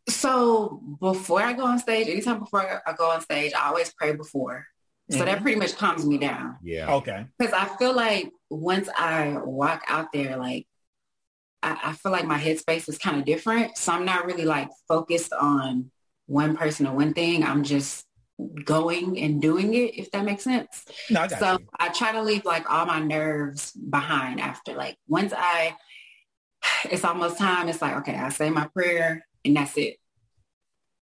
So 0.09 0.81
before 0.99 1.41
I 1.41 1.53
go 1.53 1.65
on 1.65 1.79
stage, 1.79 2.07
anytime 2.07 2.39
before 2.39 2.81
I 2.85 2.93
go 2.93 3.11
on 3.11 3.21
stage, 3.21 3.53
I 3.53 3.69
always 3.69 3.93
pray 3.93 4.13
before. 4.13 4.65
So 5.09 5.19
that 5.19 5.27
mm-hmm. 5.27 5.43
pretty 5.43 5.59
much 5.59 5.77
calms 5.77 6.05
me 6.05 6.17
down. 6.17 6.57
yeah. 6.61 6.93
Okay. 6.95 7.25
Because 7.39 7.53
I 7.53 7.65
feel 7.77 7.95
like 7.95 8.29
once 8.49 8.89
I 8.97 9.37
walk 9.37 9.83
out 9.87 10.11
there, 10.11 10.35
like 10.35 10.67
I, 11.63 11.77
I 11.85 11.93
feel 11.93 12.11
like 12.11 12.25
my 12.25 12.37
headspace 12.37 12.89
is 12.89 12.97
kind 12.97 13.17
of 13.17 13.25
different. 13.25 13.77
So 13.77 13.93
I'm 13.93 14.05
not 14.05 14.25
really 14.25 14.45
like 14.45 14.69
focused 14.87 15.31
on 15.33 15.91
one 16.25 16.57
person 16.57 16.87
or 16.87 16.95
one 16.95 17.13
thing. 17.13 17.43
I'm 17.43 17.63
just 17.63 18.05
going 18.65 19.17
and 19.19 19.41
doing 19.41 19.73
it, 19.73 19.97
if 19.97 20.11
that 20.11 20.25
makes 20.25 20.43
sense. 20.43 20.85
No, 21.09 21.21
I 21.21 21.27
got 21.27 21.39
So 21.39 21.51
you. 21.53 21.67
I 21.79 21.89
try 21.89 22.11
to 22.11 22.21
leave 22.21 22.45
like 22.45 22.69
all 22.69 22.85
my 22.85 22.99
nerves 22.99 23.71
behind 23.71 24.39
after. 24.39 24.73
Like 24.73 24.97
once 25.07 25.33
I, 25.35 25.75
it's 26.91 27.05
almost 27.05 27.37
time. 27.37 27.69
It's 27.69 27.81
like, 27.81 27.95
okay, 27.97 28.15
I 28.15 28.29
say 28.29 28.49
my 28.49 28.67
prayer 28.67 29.25
and 29.43 29.55
that's 29.55 29.77
it. 29.77 29.97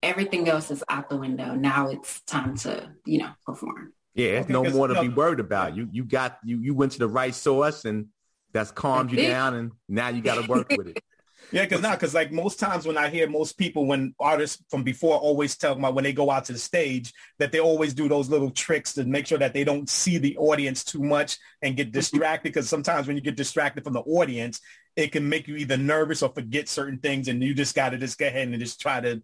Everything 0.03 0.49
else 0.49 0.71
is 0.71 0.85
out 0.89 1.09
the 1.09 1.17
window. 1.17 1.55
Now 1.55 1.89
it's 1.89 2.21
time 2.23 2.57
to, 2.59 2.91
you 3.05 3.19
know, 3.19 3.31
perform. 3.45 3.93
Yeah, 4.15 4.27
it's 4.27 4.45
Okay, 4.45 4.53
no 4.53 4.65
'cause, 4.65 4.75
more 4.75 4.89
to 4.89 4.95
you 4.95 5.09
be 5.11 5.15
worried 5.15 5.41
about. 5.41 5.77
You 5.77 5.89
you 5.93 6.05
got 6.05 6.39
you 6.45 6.59
you 6.59 6.75
went 6.75 6.93
to 6.93 6.99
the 6.99 7.09
right 7.09 7.35
source 7.35 7.85
and 7.85 8.07
that's 8.53 8.71
calmed 8.71 9.11
you 9.13 9.19
down 9.19 9.55
and 9.55 9.73
now 9.89 10.09
you 10.09 10.23
got 10.23 10.43
to 10.43 10.49
work 10.49 10.69
with 10.71 10.89
it. 10.89 11.03
Yeah, 11.51 11.63
because 11.63 11.81
not 11.81 11.99
because 11.99 12.15
like 12.15 12.31
most 12.31 12.61
times 12.61 12.87
when 12.87 12.99
I 12.99 13.09
hear 13.09 13.29
most 13.29 13.57
people 13.57 13.87
when 13.87 14.15
artists 14.21 14.63
from 14.69 14.83
before 14.83 15.17
always 15.17 15.57
tell 15.57 15.73
about 15.73 15.95
when 15.95 16.05
they 16.05 16.13
go 16.13 16.31
out 16.31 16.45
to 16.47 16.53
the 16.53 16.59
stage 16.59 17.15
that 17.39 17.53
they 17.53 17.61
always 17.61 17.95
do 17.95 18.07
those 18.07 18.29
little 18.29 18.51
tricks 18.51 18.93
to 18.95 19.05
make 19.05 19.27
sure 19.27 19.39
that 19.39 19.55
they 19.55 19.65
don't 19.65 19.89
see 19.89 20.19
the 20.19 20.37
audience 20.37 20.85
too 20.85 21.03
much 21.03 21.39
and 21.63 21.77
get 21.77 21.87
mm-hmm. 21.87 21.93
distracted 21.93 22.53
because 22.53 22.69
sometimes 22.69 23.07
when 23.07 23.17
you 23.17 23.23
get 23.23 23.37
distracted 23.37 23.83
from 23.83 23.95
the 23.95 24.01
audience, 24.03 24.61
it 24.95 25.11
can 25.11 25.27
make 25.27 25.49
you 25.49 25.57
either 25.57 25.79
nervous 25.79 26.23
or 26.23 26.29
forget 26.29 26.69
certain 26.69 26.99
things 26.99 27.29
and 27.29 27.43
you 27.43 27.55
just 27.55 27.75
got 27.75 27.91
to 27.91 27.99
just 27.99 28.19
go 28.19 28.27
ahead 28.27 28.49
and 28.49 28.61
just 28.61 28.79
try 28.79 29.01
to 29.01 29.23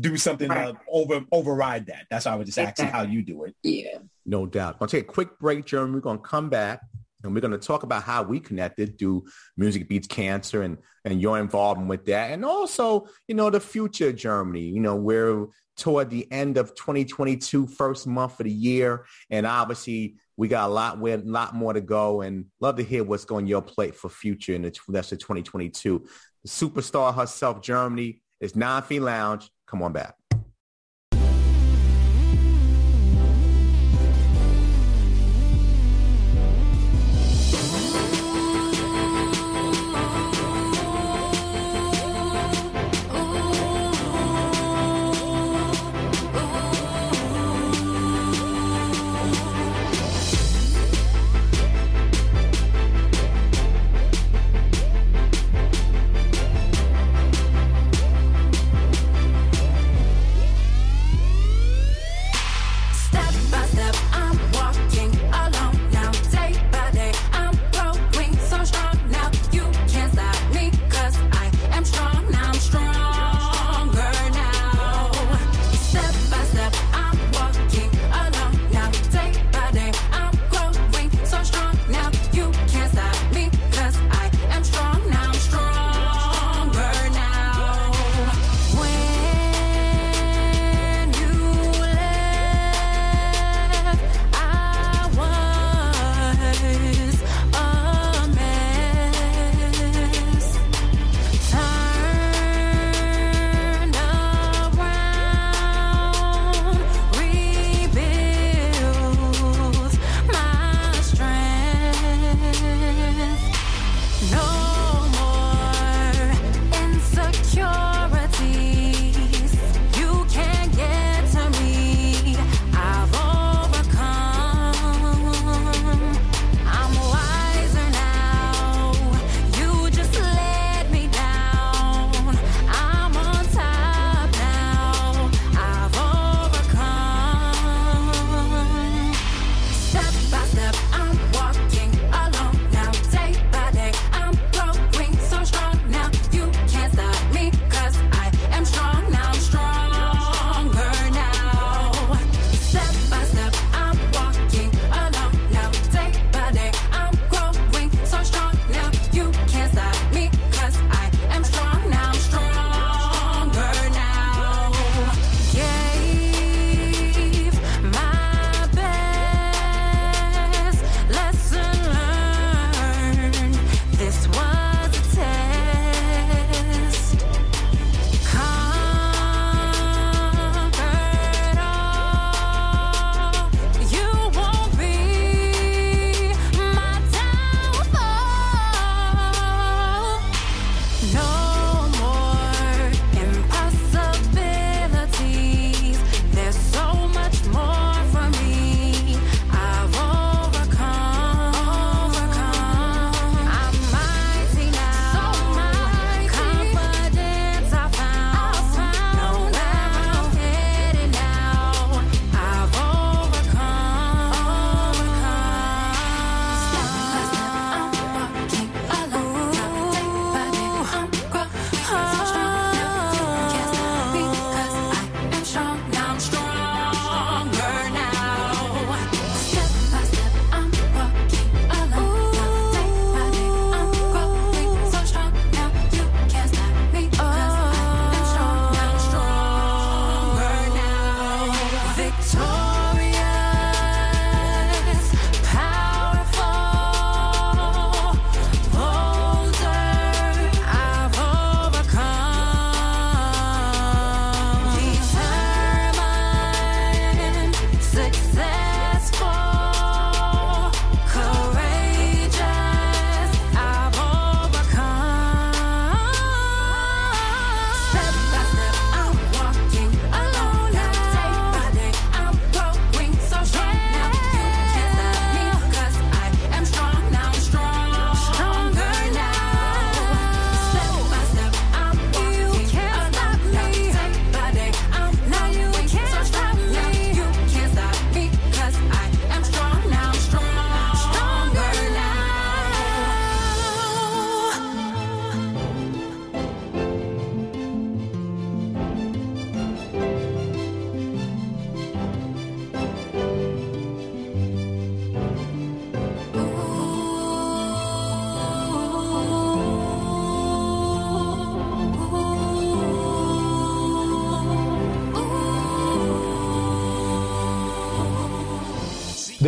do 0.00 0.16
something 0.16 0.48
Right. 0.48 0.72
to 0.74 0.80
over 0.90 1.24
override 1.32 1.86
that. 1.86 2.06
That's 2.10 2.26
why 2.26 2.32
I 2.32 2.36
was 2.36 2.46
just 2.46 2.58
asking 2.58 2.86
how 2.86 3.02
you 3.02 3.22
do 3.22 3.44
it. 3.44 3.54
Yeah. 3.62 3.98
No 4.24 4.46
doubt. 4.46 4.78
Gonna 4.78 4.88
take 4.88 5.04
a 5.08 5.12
quick 5.12 5.38
break, 5.38 5.64
Jermany. 5.66 5.94
We're 5.94 6.00
gonna 6.00 6.18
come 6.18 6.48
back 6.48 6.80
and 7.22 7.34
we're 7.34 7.40
gonna 7.40 7.58
talk 7.58 7.82
about 7.82 8.02
how 8.02 8.22
we 8.22 8.40
connected 8.40 8.98
through 8.98 9.24
Music 9.56 9.88
Beats 9.88 10.06
Cancer 10.06 10.62
and 10.62 10.78
and 11.04 11.20
your 11.20 11.38
involvement 11.38 11.88
with 11.88 12.04
that, 12.06 12.30
and 12.30 12.44
also 12.44 13.08
you 13.28 13.34
know 13.34 13.50
the 13.50 13.60
future 13.60 14.08
of 14.08 14.14
Jermany. 14.16 14.72
You 14.72 14.80
know 14.80 14.96
we're 14.96 15.46
toward 15.76 16.10
the 16.10 16.30
end 16.30 16.58
of 16.58 16.74
2022, 16.74 17.66
first 17.66 18.06
month 18.06 18.38
of 18.38 18.44
the 18.44 18.52
year, 18.52 19.04
and 19.30 19.46
obviously 19.46 20.16
we 20.36 20.46
got 20.48 20.68
a 20.68 20.72
lot 20.72 20.98
with 20.98 21.24
a 21.26 21.28
lot 21.28 21.54
more 21.54 21.72
to 21.72 21.80
go. 21.80 22.20
And 22.22 22.46
love 22.60 22.76
to 22.76 22.82
hear 22.84 23.04
what's 23.04 23.24
going 23.24 23.44
on 23.44 23.48
your 23.48 23.62
plate 23.62 23.94
for 23.94 24.08
future 24.08 24.54
in 24.54 24.62
the 24.62 24.72
rest 24.88 25.12
of 25.12 25.18
2022. 25.18 26.06
The 26.44 26.48
superstar 26.48 27.14
herself, 27.14 27.60
Jermany, 27.62 28.20
is 28.42 28.54
950 28.54 29.00
Lounge. 29.00 29.50
Come 29.66 29.82
on 29.82 29.92
back. 29.92 30.16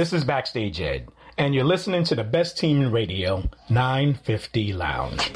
This 0.05 0.13
is 0.13 0.23
Backstage 0.23 0.83
Ed, 0.83 1.09
and 1.39 1.55
you're 1.55 1.65
listening 1.65 2.05
to 2.05 2.15
the 2.15 2.23
best 2.23 2.59
team 2.59 2.83
in 2.83 2.93
radio, 2.93 3.43
950 3.71 4.75
Lounge. 4.75 5.33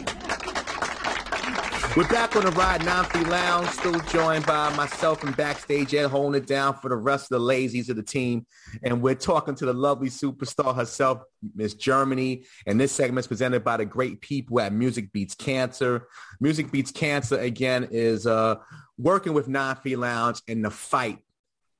We're 1.96 2.06
back 2.08 2.36
on 2.36 2.44
the 2.44 2.50
Ride 2.50 2.84
950 2.84 3.30
Lounge, 3.30 3.70
still 3.70 3.98
joined 4.00 4.44
by 4.44 4.68
myself 4.76 5.24
and 5.24 5.34
Backstage 5.34 5.94
Ed, 5.94 6.08
holding 6.08 6.42
it 6.42 6.46
down 6.46 6.74
for 6.74 6.90
the 6.90 6.96
rest 6.96 7.32
of 7.32 7.40
the 7.40 7.46
lazies 7.46 7.88
of 7.88 7.96
the 7.96 8.02
team. 8.02 8.44
And 8.82 9.00
we're 9.00 9.14
talking 9.14 9.54
to 9.54 9.64
the 9.64 9.72
lovely 9.72 10.10
superstar 10.10 10.76
herself, 10.76 11.22
Miss 11.54 11.74
Jermany. 11.74 12.44
And 12.66 12.78
this 12.78 12.92
segment 12.92 13.20
is 13.20 13.26
presented 13.26 13.64
by 13.64 13.78
the 13.78 13.86
great 13.86 14.20
people 14.20 14.60
at 14.60 14.74
Music 14.74 15.10
Beats 15.14 15.34
Cancer. 15.34 16.08
Music 16.40 16.70
Beats 16.70 16.90
Cancer, 16.90 17.38
again, 17.38 17.88
is 17.90 18.26
uh, 18.26 18.56
working 18.98 19.32
with 19.32 19.48
950 19.48 19.96
Lounge 19.96 20.42
in 20.46 20.60
the 20.60 20.70
fight 20.70 21.20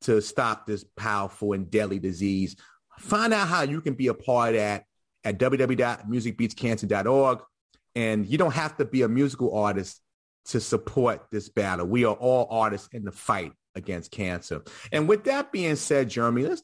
to 0.01 0.23
stop 0.23 0.67
this 0.67 0.85
powerful 0.97 1.53
and 1.53 1.71
deadly 1.71 1.99
disease. 1.99 2.57
Find 2.99 3.33
out 3.33 3.49
how 3.49 3.63
you 3.63 3.81
can 3.81 3.95
be 3.95 4.09
a 4.09 4.15
part 4.15 4.51
of 4.51 4.57
that 4.57 4.85
at 5.25 5.39
www.musicbeatscancer.org. 5.39 7.39
And 7.95 8.27
you 8.27 8.37
don't 8.39 8.55
have 8.55 8.77
to 8.77 8.85
be 8.85 9.03
a 9.03 9.09
musical 9.09 9.57
artist 9.57 10.01
to 10.47 10.61
support 10.61 11.27
this 11.31 11.49
battle. 11.49 11.87
We 11.87 12.05
are 12.05 12.15
all 12.15 12.49
artists 12.51 12.89
in 12.93 13.05
the 13.05 13.13
fight 13.13 13.53
against 13.75 14.11
cancer. 14.11 14.63
And 14.93 15.09
with 15.09 15.25
that 15.25 15.53
being 15.53 15.77
said, 15.77 16.09
Jermany, 16.09 16.61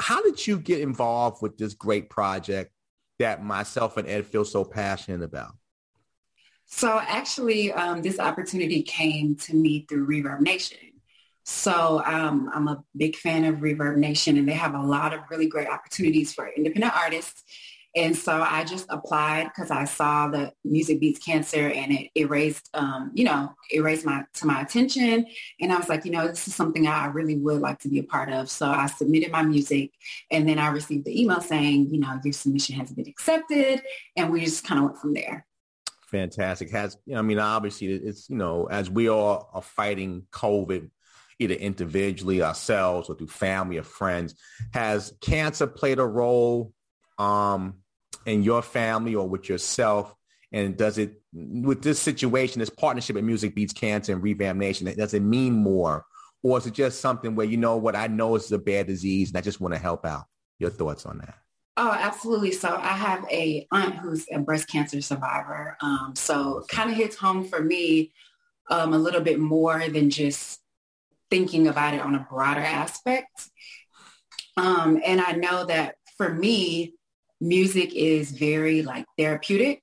how 0.00 0.22
did 0.22 0.46
you 0.46 0.58
get 0.58 0.80
involved 0.80 1.42
with 1.42 1.58
this 1.58 1.74
great 1.74 2.10
project 2.10 2.72
that 3.18 3.44
myself 3.44 3.96
and 3.96 4.08
Ed 4.08 4.26
feel 4.26 4.44
so 4.44 4.64
passionate 4.64 5.22
about? 5.22 5.52
So 6.66 7.00
actually, 7.00 7.72
um, 7.72 8.02
this 8.02 8.18
opportunity 8.18 8.82
came 8.82 9.36
to 9.36 9.56
me 9.56 9.86
through 9.88 10.06
ReverbNation. 10.06 10.92
So 11.48 12.02
um, 12.04 12.50
I'm 12.52 12.68
a 12.68 12.84
big 12.94 13.16
fan 13.16 13.46
of 13.46 13.56
ReverbNation 13.56 14.38
and 14.38 14.46
they 14.46 14.52
have 14.52 14.74
a 14.74 14.82
lot 14.82 15.14
of 15.14 15.20
really 15.30 15.48
great 15.48 15.66
opportunities 15.66 16.30
for 16.30 16.46
independent 16.46 16.94
artists. 16.94 17.42
And 17.96 18.14
so 18.14 18.42
I 18.42 18.64
just 18.64 18.84
applied 18.90 19.44
because 19.44 19.70
I 19.70 19.86
saw 19.86 20.28
the 20.28 20.52
music 20.62 21.00
beats 21.00 21.18
cancer 21.18 21.70
and 21.70 21.90
it, 21.90 22.10
it 22.14 22.28
raised, 22.28 22.68
um, 22.74 23.12
you 23.14 23.24
know, 23.24 23.54
it 23.70 23.80
raised 23.80 24.04
my 24.04 24.24
to 24.34 24.46
my 24.46 24.60
attention. 24.60 25.26
And 25.58 25.72
I 25.72 25.78
was 25.78 25.88
like, 25.88 26.04
you 26.04 26.10
know, 26.10 26.28
this 26.28 26.46
is 26.46 26.54
something 26.54 26.86
I 26.86 27.06
really 27.06 27.38
would 27.38 27.62
like 27.62 27.78
to 27.78 27.88
be 27.88 27.98
a 27.98 28.04
part 28.04 28.30
of. 28.30 28.50
So 28.50 28.68
I 28.68 28.84
submitted 28.84 29.32
my 29.32 29.42
music 29.42 29.92
and 30.30 30.46
then 30.46 30.58
I 30.58 30.68
received 30.68 31.06
the 31.06 31.18
email 31.18 31.40
saying, 31.40 31.88
you 31.90 31.98
know, 31.98 32.20
your 32.22 32.34
submission 32.34 32.76
has 32.76 32.92
been 32.92 33.08
accepted. 33.08 33.80
And 34.18 34.30
we 34.30 34.44
just 34.44 34.66
kind 34.66 34.80
of 34.80 34.84
went 34.84 34.98
from 34.98 35.14
there. 35.14 35.46
Fantastic. 36.08 36.70
Has, 36.72 36.98
I 37.14 37.22
mean, 37.22 37.38
obviously 37.38 37.86
it's, 37.86 38.28
you 38.28 38.36
know, 38.36 38.66
as 38.66 38.90
we 38.90 39.08
all 39.08 39.48
are 39.54 39.62
fighting 39.62 40.26
COVID, 40.30 40.90
either 41.38 41.54
individually, 41.54 42.42
ourselves, 42.42 43.08
or 43.08 43.16
through 43.16 43.28
family 43.28 43.78
or 43.78 43.82
friends. 43.82 44.34
Has 44.72 45.12
cancer 45.20 45.66
played 45.66 45.98
a 45.98 46.06
role 46.06 46.72
um, 47.18 47.74
in 48.26 48.42
your 48.42 48.62
family 48.62 49.14
or 49.14 49.28
with 49.28 49.48
yourself? 49.48 50.14
And 50.50 50.76
does 50.76 50.98
it, 50.98 51.20
with 51.32 51.82
this 51.82 52.00
situation, 52.00 52.60
this 52.60 52.70
partnership 52.70 53.16
with 53.16 53.24
Music 53.24 53.54
Beats 53.54 53.72
Cancer 53.72 54.12
and 54.12 54.22
ReverbNation, 54.22 54.96
does 54.96 55.14
it 55.14 55.22
mean 55.22 55.52
more? 55.52 56.04
Or 56.42 56.58
is 56.58 56.66
it 56.66 56.74
just 56.74 57.00
something 57.00 57.34
where, 57.34 57.46
you 57.46 57.56
know 57.56 57.76
what, 57.76 57.96
I 57.96 58.06
know 58.06 58.34
it's 58.36 58.50
a 58.50 58.58
bad 58.58 58.86
disease 58.86 59.28
and 59.28 59.36
I 59.36 59.40
just 59.40 59.60
want 59.60 59.74
to 59.74 59.80
help 59.80 60.06
out? 60.06 60.24
Your 60.58 60.70
thoughts 60.70 61.06
on 61.06 61.18
that? 61.18 61.34
Oh, 61.76 61.92
absolutely. 61.92 62.50
So 62.50 62.74
I 62.74 62.88
have 62.88 63.24
a 63.30 63.66
aunt 63.70 63.96
who's 63.96 64.26
a 64.32 64.40
breast 64.40 64.68
cancer 64.68 65.00
survivor. 65.00 65.76
Um, 65.80 66.14
so 66.16 66.64
kind 66.68 66.90
of 66.90 66.96
hits 66.96 67.14
home 67.14 67.44
for 67.44 67.62
me 67.62 68.12
um, 68.68 68.92
a 68.94 68.98
little 68.98 69.20
bit 69.20 69.38
more 69.38 69.78
than 69.88 70.10
just 70.10 70.60
thinking 71.30 71.68
about 71.68 71.94
it 71.94 72.00
on 72.00 72.14
a 72.14 72.26
broader 72.30 72.60
aspect. 72.60 73.50
Um, 74.56 75.00
and 75.04 75.20
I 75.20 75.32
know 75.32 75.66
that 75.66 75.96
for 76.16 76.32
me, 76.32 76.94
music 77.40 77.94
is 77.94 78.32
very 78.32 78.82
like 78.82 79.06
therapeutic. 79.16 79.82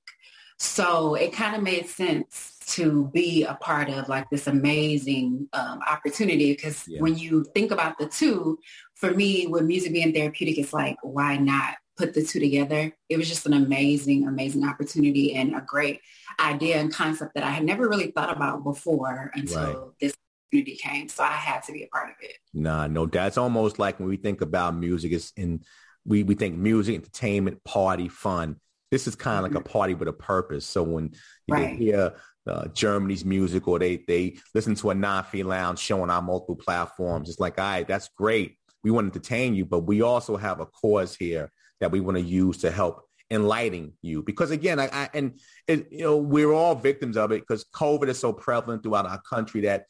So 0.58 1.14
it 1.14 1.32
kind 1.32 1.54
of 1.56 1.62
made 1.62 1.86
sense 1.86 2.56
to 2.68 3.10
be 3.12 3.44
a 3.44 3.54
part 3.54 3.88
of 3.88 4.08
like 4.08 4.28
this 4.30 4.46
amazing 4.46 5.48
um, 5.52 5.80
opportunity 5.88 6.52
because 6.52 6.86
yeah. 6.88 7.00
when 7.00 7.16
you 7.16 7.44
think 7.54 7.70
about 7.70 7.98
the 7.98 8.06
two, 8.06 8.58
for 8.94 9.12
me, 9.12 9.46
with 9.46 9.64
music 9.64 9.92
being 9.92 10.12
therapeutic, 10.12 10.58
it's 10.58 10.72
like, 10.72 10.96
why 11.02 11.36
not 11.36 11.74
put 11.96 12.14
the 12.14 12.24
two 12.24 12.40
together? 12.40 12.92
It 13.08 13.16
was 13.16 13.28
just 13.28 13.46
an 13.46 13.52
amazing, 13.52 14.26
amazing 14.26 14.64
opportunity 14.64 15.34
and 15.34 15.54
a 15.54 15.60
great 15.60 16.00
idea 16.40 16.78
and 16.78 16.92
concept 16.92 17.34
that 17.34 17.44
I 17.44 17.50
had 17.50 17.64
never 17.64 17.88
really 17.88 18.10
thought 18.10 18.34
about 18.34 18.64
before 18.64 19.30
until 19.34 19.62
right. 19.62 19.76
this 20.00 20.14
opportunity 20.46 20.76
came. 20.76 21.08
So 21.08 21.22
I 21.22 21.32
had 21.32 21.62
to 21.64 21.72
be 21.72 21.82
a 21.82 21.88
part 21.88 22.10
of 22.10 22.16
it. 22.20 22.36
Nah, 22.54 22.86
no, 22.86 23.06
that's 23.06 23.38
almost 23.38 23.78
like 23.78 23.98
when 23.98 24.08
we 24.08 24.16
think 24.16 24.40
about 24.40 24.76
music, 24.76 25.12
it's 25.12 25.32
in 25.36 25.62
we, 26.04 26.22
we 26.22 26.34
think 26.34 26.56
music, 26.56 26.94
entertainment, 26.94 27.64
party, 27.64 28.08
fun. 28.08 28.56
This 28.90 29.08
is 29.08 29.16
kind 29.16 29.44
of 29.44 29.46
mm-hmm. 29.46 29.56
like 29.56 29.66
a 29.66 29.68
party 29.68 29.94
with 29.94 30.08
a 30.08 30.12
purpose. 30.12 30.64
So 30.64 30.82
when 30.84 31.12
you 31.46 31.54
right. 31.54 31.76
hear 31.76 32.14
uh, 32.46 32.68
Jermany's 32.68 33.24
music 33.24 33.66
or 33.66 33.78
they 33.78 34.04
they 34.06 34.36
listen 34.54 34.76
to 34.76 34.90
a 34.90 34.94
950 34.94 35.42
Lounge 35.42 35.78
show 35.80 36.02
on 36.02 36.10
our 36.10 36.22
multiple 36.22 36.56
platforms, 36.56 37.28
it's 37.28 37.40
like, 37.40 37.58
all 37.58 37.64
right, 37.64 37.88
that's 37.88 38.08
great. 38.16 38.56
We 38.84 38.92
want 38.92 39.12
to 39.12 39.18
entertain 39.18 39.54
you, 39.56 39.64
but 39.64 39.80
we 39.80 40.02
also 40.02 40.36
have 40.36 40.60
a 40.60 40.66
cause 40.66 41.16
here 41.16 41.50
that 41.80 41.90
we 41.90 42.00
want 42.00 42.18
to 42.18 42.22
use 42.22 42.58
to 42.58 42.70
help 42.70 43.02
enlightening 43.28 43.92
you 44.02 44.22
because 44.22 44.52
again 44.52 44.78
I, 44.78 44.88
I 44.92 45.08
and 45.12 45.40
it, 45.66 45.88
you 45.90 46.04
know 46.04 46.16
we're 46.16 46.52
all 46.52 46.76
victims 46.76 47.16
of 47.16 47.32
it 47.32 47.40
because 47.40 47.64
covid 47.74 48.06
is 48.06 48.20
so 48.20 48.32
prevalent 48.32 48.84
throughout 48.84 49.04
our 49.04 49.20
country 49.28 49.62
that 49.62 49.86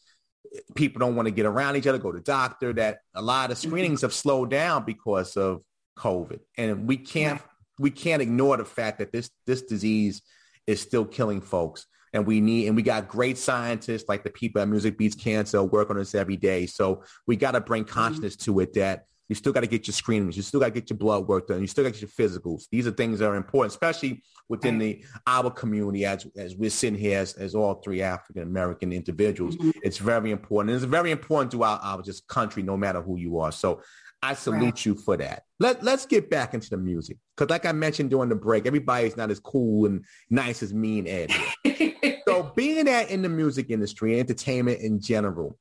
people 0.74 1.00
don't 1.00 1.16
want 1.16 1.26
to 1.26 1.32
get 1.32 1.46
around 1.46 1.76
each 1.76 1.87
other 1.87 1.98
go 1.98 2.12
to 2.12 2.20
doctor 2.20 2.72
that 2.72 2.98
a 3.14 3.22
lot 3.22 3.50
of 3.50 3.59
mm-hmm. 3.59 3.68
screenings 3.68 4.02
have 4.02 4.12
slowed 4.12 4.50
down 4.50 4.85
because 4.85 5.37
of 5.37 5.62
covid. 5.96 6.40
And 6.56 6.87
we 6.87 6.96
can't 6.96 7.40
we 7.78 7.90
can't 7.90 8.22
ignore 8.22 8.56
the 8.56 8.64
fact 8.64 8.98
that 8.98 9.12
this 9.12 9.30
this 9.46 9.62
disease 9.62 10.22
is 10.66 10.80
still 10.80 11.04
killing 11.04 11.40
folks. 11.40 11.87
And 12.12 12.26
we 12.26 12.40
need 12.40 12.68
and 12.68 12.76
we 12.76 12.82
got 12.82 13.09
great 13.09 13.38
scientists 13.38 14.09
like 14.09 14.24
the 14.24 14.30
people 14.30 14.61
at 14.62 14.68
music 14.68 14.96
beats 14.96 15.16
cancer 15.16 15.62
work 15.62 15.90
on 15.90 15.96
this 15.96 16.14
every 16.14 16.37
day. 16.37 16.66
So 16.66 17.02
we 17.26 17.37
got 17.37 17.52
to 17.52 17.61
bring 17.61 17.85
mm-hmm. 17.85 17.92
consciousness 17.92 18.37
to 18.37 18.61
it 18.61 18.74
that 18.74 19.04
you 19.28 19.34
still 19.34 19.52
got 19.52 19.60
to 19.60 19.66
get 19.66 19.86
your 19.86 19.92
screenings. 19.92 20.36
You 20.36 20.42
still 20.42 20.60
got 20.60 20.66
to 20.66 20.72
get 20.72 20.90
your 20.90 20.96
blood 20.96 21.26
work 21.26 21.48
done. 21.48 21.60
You 21.60 21.66
still 21.66 21.84
got 21.84 21.94
to 21.94 22.00
get 22.00 22.08
your 22.18 22.28
physicals. 22.28 22.64
These 22.70 22.86
are 22.86 22.92
things 22.92 23.18
that 23.18 23.26
are 23.26 23.34
important, 23.36 23.72
especially 23.72 24.22
within 24.48 24.78
the 24.78 25.04
our 25.26 25.50
community 25.50 26.04
as 26.04 26.26
as 26.36 26.54
we're 26.54 26.70
sitting 26.70 26.98
here 26.98 27.18
as, 27.18 27.34
as 27.34 27.54
all 27.54 27.74
three 27.74 28.02
African 28.02 28.42
American 28.42 28.92
individuals. 28.92 29.56
Mm-hmm. 29.56 29.70
It's 29.82 29.98
very 29.98 30.30
important. 30.30 30.76
It's 30.76 30.84
very 30.84 31.10
important 31.10 31.50
to 31.52 31.64
our, 31.64 31.80
our 31.82 32.02
just 32.02 32.26
country, 32.28 32.62
no 32.62 32.76
matter 32.76 33.02
who 33.02 33.16
you 33.16 33.38
are. 33.38 33.52
So 33.52 33.82
I 34.22 34.34
salute 34.34 34.62
right. 34.62 34.86
you 34.86 34.94
for 34.94 35.16
that. 35.16 35.44
Let, 35.60 35.82
let's 35.82 36.06
get 36.06 36.30
back 36.30 36.54
into 36.54 36.70
the 36.70 36.76
music. 36.76 37.18
Because 37.36 37.50
like 37.50 37.66
I 37.66 37.72
mentioned 37.72 38.10
during 38.10 38.28
the 38.28 38.34
break, 38.34 38.66
everybody's 38.66 39.16
not 39.16 39.30
as 39.30 39.38
cool 39.38 39.86
and 39.86 40.04
nice 40.30 40.62
as 40.62 40.72
me 40.72 40.98
and 40.98 41.08
Ed. 41.08 41.30
so 42.26 42.52
being 42.56 42.86
that 42.86 43.10
in 43.10 43.22
the 43.22 43.28
music 43.28 43.70
industry, 43.70 44.18
entertainment 44.18 44.80
in 44.80 45.00
general, 45.00 45.58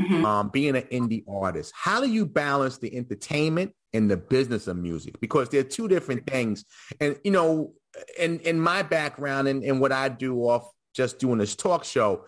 mm-hmm. 0.00 0.24
um, 0.24 0.48
being 0.48 0.76
an 0.76 0.82
indie 0.84 1.24
artist. 1.28 1.72
How 1.76 2.00
do 2.00 2.08
you 2.10 2.26
balance 2.26 2.78
the 2.78 2.96
entertainment 2.96 3.72
and 3.92 4.10
the 4.10 4.16
business 4.16 4.66
of 4.66 4.76
music? 4.76 5.20
Because 5.20 5.48
they're 5.48 5.62
two 5.62 5.88
different 5.88 6.26
things. 6.26 6.64
And, 7.00 7.18
you 7.24 7.30
know, 7.30 7.74
in, 8.18 8.40
in 8.40 8.60
my 8.60 8.82
background 8.82 9.48
and, 9.48 9.62
and 9.62 9.80
what 9.80 9.92
I 9.92 10.08
do 10.08 10.36
off 10.42 10.70
just 10.94 11.18
doing 11.18 11.38
this 11.38 11.56
talk 11.56 11.84
show, 11.84 12.24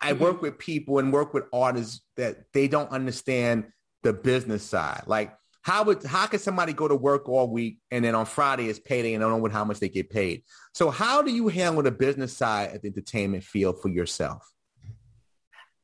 I 0.00 0.12
mm-hmm. 0.12 0.22
work 0.22 0.42
with 0.42 0.58
people 0.58 0.98
and 0.98 1.12
work 1.12 1.34
with 1.34 1.44
artists 1.52 2.02
that 2.16 2.52
they 2.52 2.68
don't 2.68 2.90
understand 2.90 3.66
the 4.02 4.12
business 4.12 4.62
side. 4.62 5.04
Like 5.06 5.34
how 5.62 5.82
would 5.84 6.04
how 6.04 6.26
can 6.26 6.38
somebody 6.38 6.74
go 6.74 6.86
to 6.86 6.94
work 6.94 7.26
all 7.26 7.48
week 7.48 7.78
and 7.90 8.04
then 8.04 8.14
on 8.14 8.26
Friday 8.26 8.68
is 8.68 8.78
payday 8.78 9.14
and 9.14 9.22
don't 9.22 9.30
know 9.30 9.38
what, 9.38 9.50
how 9.50 9.64
much 9.64 9.80
they 9.80 9.88
get 9.88 10.10
paid? 10.10 10.42
So 10.74 10.90
how 10.90 11.22
do 11.22 11.32
you 11.32 11.48
handle 11.48 11.82
the 11.82 11.90
business 11.90 12.36
side 12.36 12.76
of 12.76 12.82
the 12.82 12.88
entertainment 12.88 13.44
field 13.44 13.80
for 13.80 13.88
yourself? 13.88 14.46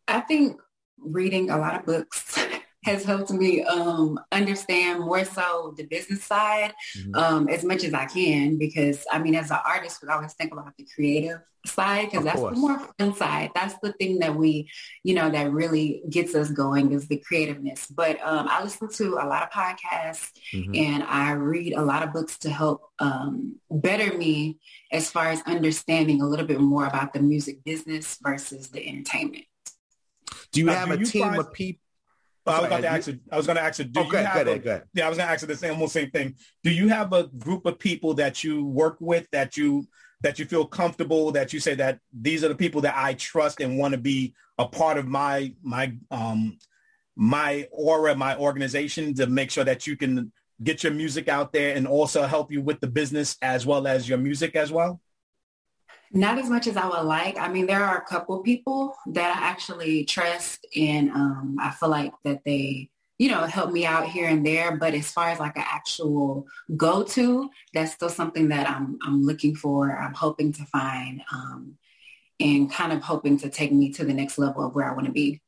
I 0.06 0.20
think 0.20 0.60
reading 1.02 1.50
a 1.50 1.58
lot 1.58 1.76
of 1.76 1.86
books 1.86 2.38
has 2.84 3.04
helped 3.04 3.30
me 3.30 3.62
um, 3.62 4.18
understand 4.32 5.00
more 5.00 5.24
so 5.24 5.74
the 5.76 5.84
business 5.84 6.24
side 6.24 6.72
mm-hmm. 6.96 7.14
um, 7.14 7.48
as 7.48 7.62
much 7.62 7.84
as 7.84 7.92
I 7.92 8.06
can 8.06 8.58
because 8.58 9.04
I 9.10 9.18
mean 9.18 9.34
as 9.34 9.50
an 9.50 9.58
artist 9.66 10.00
we 10.02 10.08
always 10.08 10.32
think 10.32 10.52
about 10.52 10.76
the 10.76 10.86
creative 10.94 11.40
side 11.66 12.10
because 12.10 12.24
that's 12.24 12.40
course. 12.40 12.54
the 12.54 12.60
more 12.60 12.78
fun 12.98 13.14
side 13.14 13.50
that's 13.54 13.74
the 13.82 13.92
thing 13.94 14.18
that 14.20 14.34
we 14.34 14.70
you 15.02 15.14
know 15.14 15.28
that 15.28 15.52
really 15.52 16.02
gets 16.08 16.34
us 16.34 16.50
going 16.50 16.92
is 16.92 17.06
the 17.08 17.18
creativeness 17.18 17.86
but 17.88 18.18
um, 18.22 18.46
I 18.48 18.62
listen 18.62 18.88
to 18.88 19.18
a 19.20 19.26
lot 19.26 19.42
of 19.42 19.50
podcasts 19.50 20.30
mm-hmm. 20.54 20.74
and 20.74 21.02
I 21.02 21.32
read 21.32 21.74
a 21.74 21.82
lot 21.82 22.02
of 22.02 22.14
books 22.14 22.38
to 22.38 22.50
help 22.50 22.88
um, 22.98 23.56
better 23.70 24.16
me 24.16 24.58
as 24.90 25.10
far 25.10 25.26
as 25.26 25.42
understanding 25.42 26.22
a 26.22 26.26
little 26.26 26.46
bit 26.46 26.60
more 26.60 26.86
about 26.86 27.12
the 27.12 27.20
music 27.20 27.62
business 27.62 28.16
versus 28.22 28.68
the 28.68 28.88
entertainment 28.88 29.44
do 30.52 30.60
you 30.60 30.66
now, 30.66 30.74
have 30.74 30.88
do 30.88 30.94
a 30.94 30.98
you 30.98 31.06
team 31.06 31.22
find, 31.22 31.38
of 31.38 31.52
people? 31.52 31.82
I 32.46 32.58
was 32.58 32.66
about 32.66 32.80
to 32.80 32.88
ask 32.88 33.08
you, 33.08 33.20
I 33.30 33.36
was 33.36 33.46
going 33.46 33.56
to 33.56 33.62
ask 33.62 33.78
you, 33.78 33.84
do 33.84 34.00
oh, 34.00 34.04
you 34.04 34.16
have 34.16 34.46
a, 34.46 34.58
go 34.58 34.70
ahead. 34.70 34.84
Yeah, 34.94 35.06
I 35.06 35.08
was 35.08 35.18
going 35.18 35.28
to 35.28 35.32
ask 35.32 35.42
you 35.42 35.48
the 35.48 35.56
same, 35.56 35.72
almost 35.72 35.92
same 35.92 36.10
thing. 36.10 36.34
Do 36.64 36.70
you 36.70 36.88
have 36.88 37.12
a 37.12 37.24
group 37.24 37.66
of 37.66 37.78
people 37.78 38.14
that 38.14 38.42
you 38.42 38.64
work 38.64 38.96
with 39.00 39.28
that 39.32 39.56
you 39.56 39.86
that 40.22 40.38
you 40.38 40.44
feel 40.44 40.66
comfortable 40.66 41.32
that 41.32 41.52
you 41.52 41.60
say 41.60 41.74
that 41.74 41.98
these 42.12 42.44
are 42.44 42.48
the 42.48 42.54
people 42.54 42.82
that 42.82 42.94
I 42.96 43.14
trust 43.14 43.60
and 43.60 43.78
want 43.78 43.92
to 43.92 43.98
be 43.98 44.34
a 44.58 44.66
part 44.66 44.98
of 44.98 45.06
my 45.06 45.54
my 45.62 45.94
um 46.10 46.58
my 47.16 47.68
aura, 47.70 48.14
my 48.14 48.36
organization 48.36 49.14
to 49.14 49.26
make 49.26 49.50
sure 49.50 49.64
that 49.64 49.86
you 49.86 49.96
can 49.96 50.32
get 50.62 50.82
your 50.82 50.92
music 50.92 51.28
out 51.28 51.52
there 51.52 51.74
and 51.74 51.86
also 51.86 52.26
help 52.26 52.52
you 52.52 52.62
with 52.62 52.80
the 52.80 52.86
business 52.86 53.36
as 53.42 53.66
well 53.66 53.86
as 53.86 54.08
your 54.08 54.18
music 54.18 54.56
as 54.56 54.70
well? 54.70 55.00
Not 56.12 56.38
as 56.38 56.50
much 56.50 56.66
as 56.66 56.76
I 56.76 56.88
would 56.88 57.06
like. 57.06 57.38
I 57.38 57.48
mean, 57.48 57.66
there 57.66 57.84
are 57.84 57.98
a 57.98 58.04
couple 58.04 58.42
people 58.42 58.96
that 59.12 59.36
I 59.36 59.46
actually 59.46 60.04
trust 60.04 60.66
and 60.76 61.10
um, 61.10 61.56
I 61.60 61.70
feel 61.70 61.88
like 61.88 62.12
that 62.24 62.40
they, 62.44 62.90
you 63.18 63.28
know, 63.28 63.44
help 63.44 63.70
me 63.70 63.86
out 63.86 64.08
here 64.08 64.28
and 64.28 64.44
there. 64.44 64.76
But 64.76 64.94
as 64.94 65.12
far 65.12 65.28
as 65.28 65.38
like 65.38 65.56
an 65.56 65.64
actual 65.64 66.46
go-to, 66.76 67.48
that's 67.74 67.92
still 67.92 68.08
something 68.08 68.48
that 68.48 68.68
I'm, 68.68 68.98
I'm 69.02 69.22
looking 69.22 69.54
for. 69.54 69.96
I'm 69.96 70.14
hoping 70.14 70.52
to 70.54 70.64
find 70.64 71.22
um, 71.32 71.76
and 72.40 72.72
kind 72.72 72.92
of 72.92 73.02
hoping 73.02 73.38
to 73.38 73.48
take 73.48 73.70
me 73.70 73.92
to 73.92 74.04
the 74.04 74.14
next 74.14 74.36
level 74.36 74.66
of 74.66 74.74
where 74.74 74.90
I 74.90 74.94
want 74.94 75.06
to 75.06 75.12
be. 75.12 75.40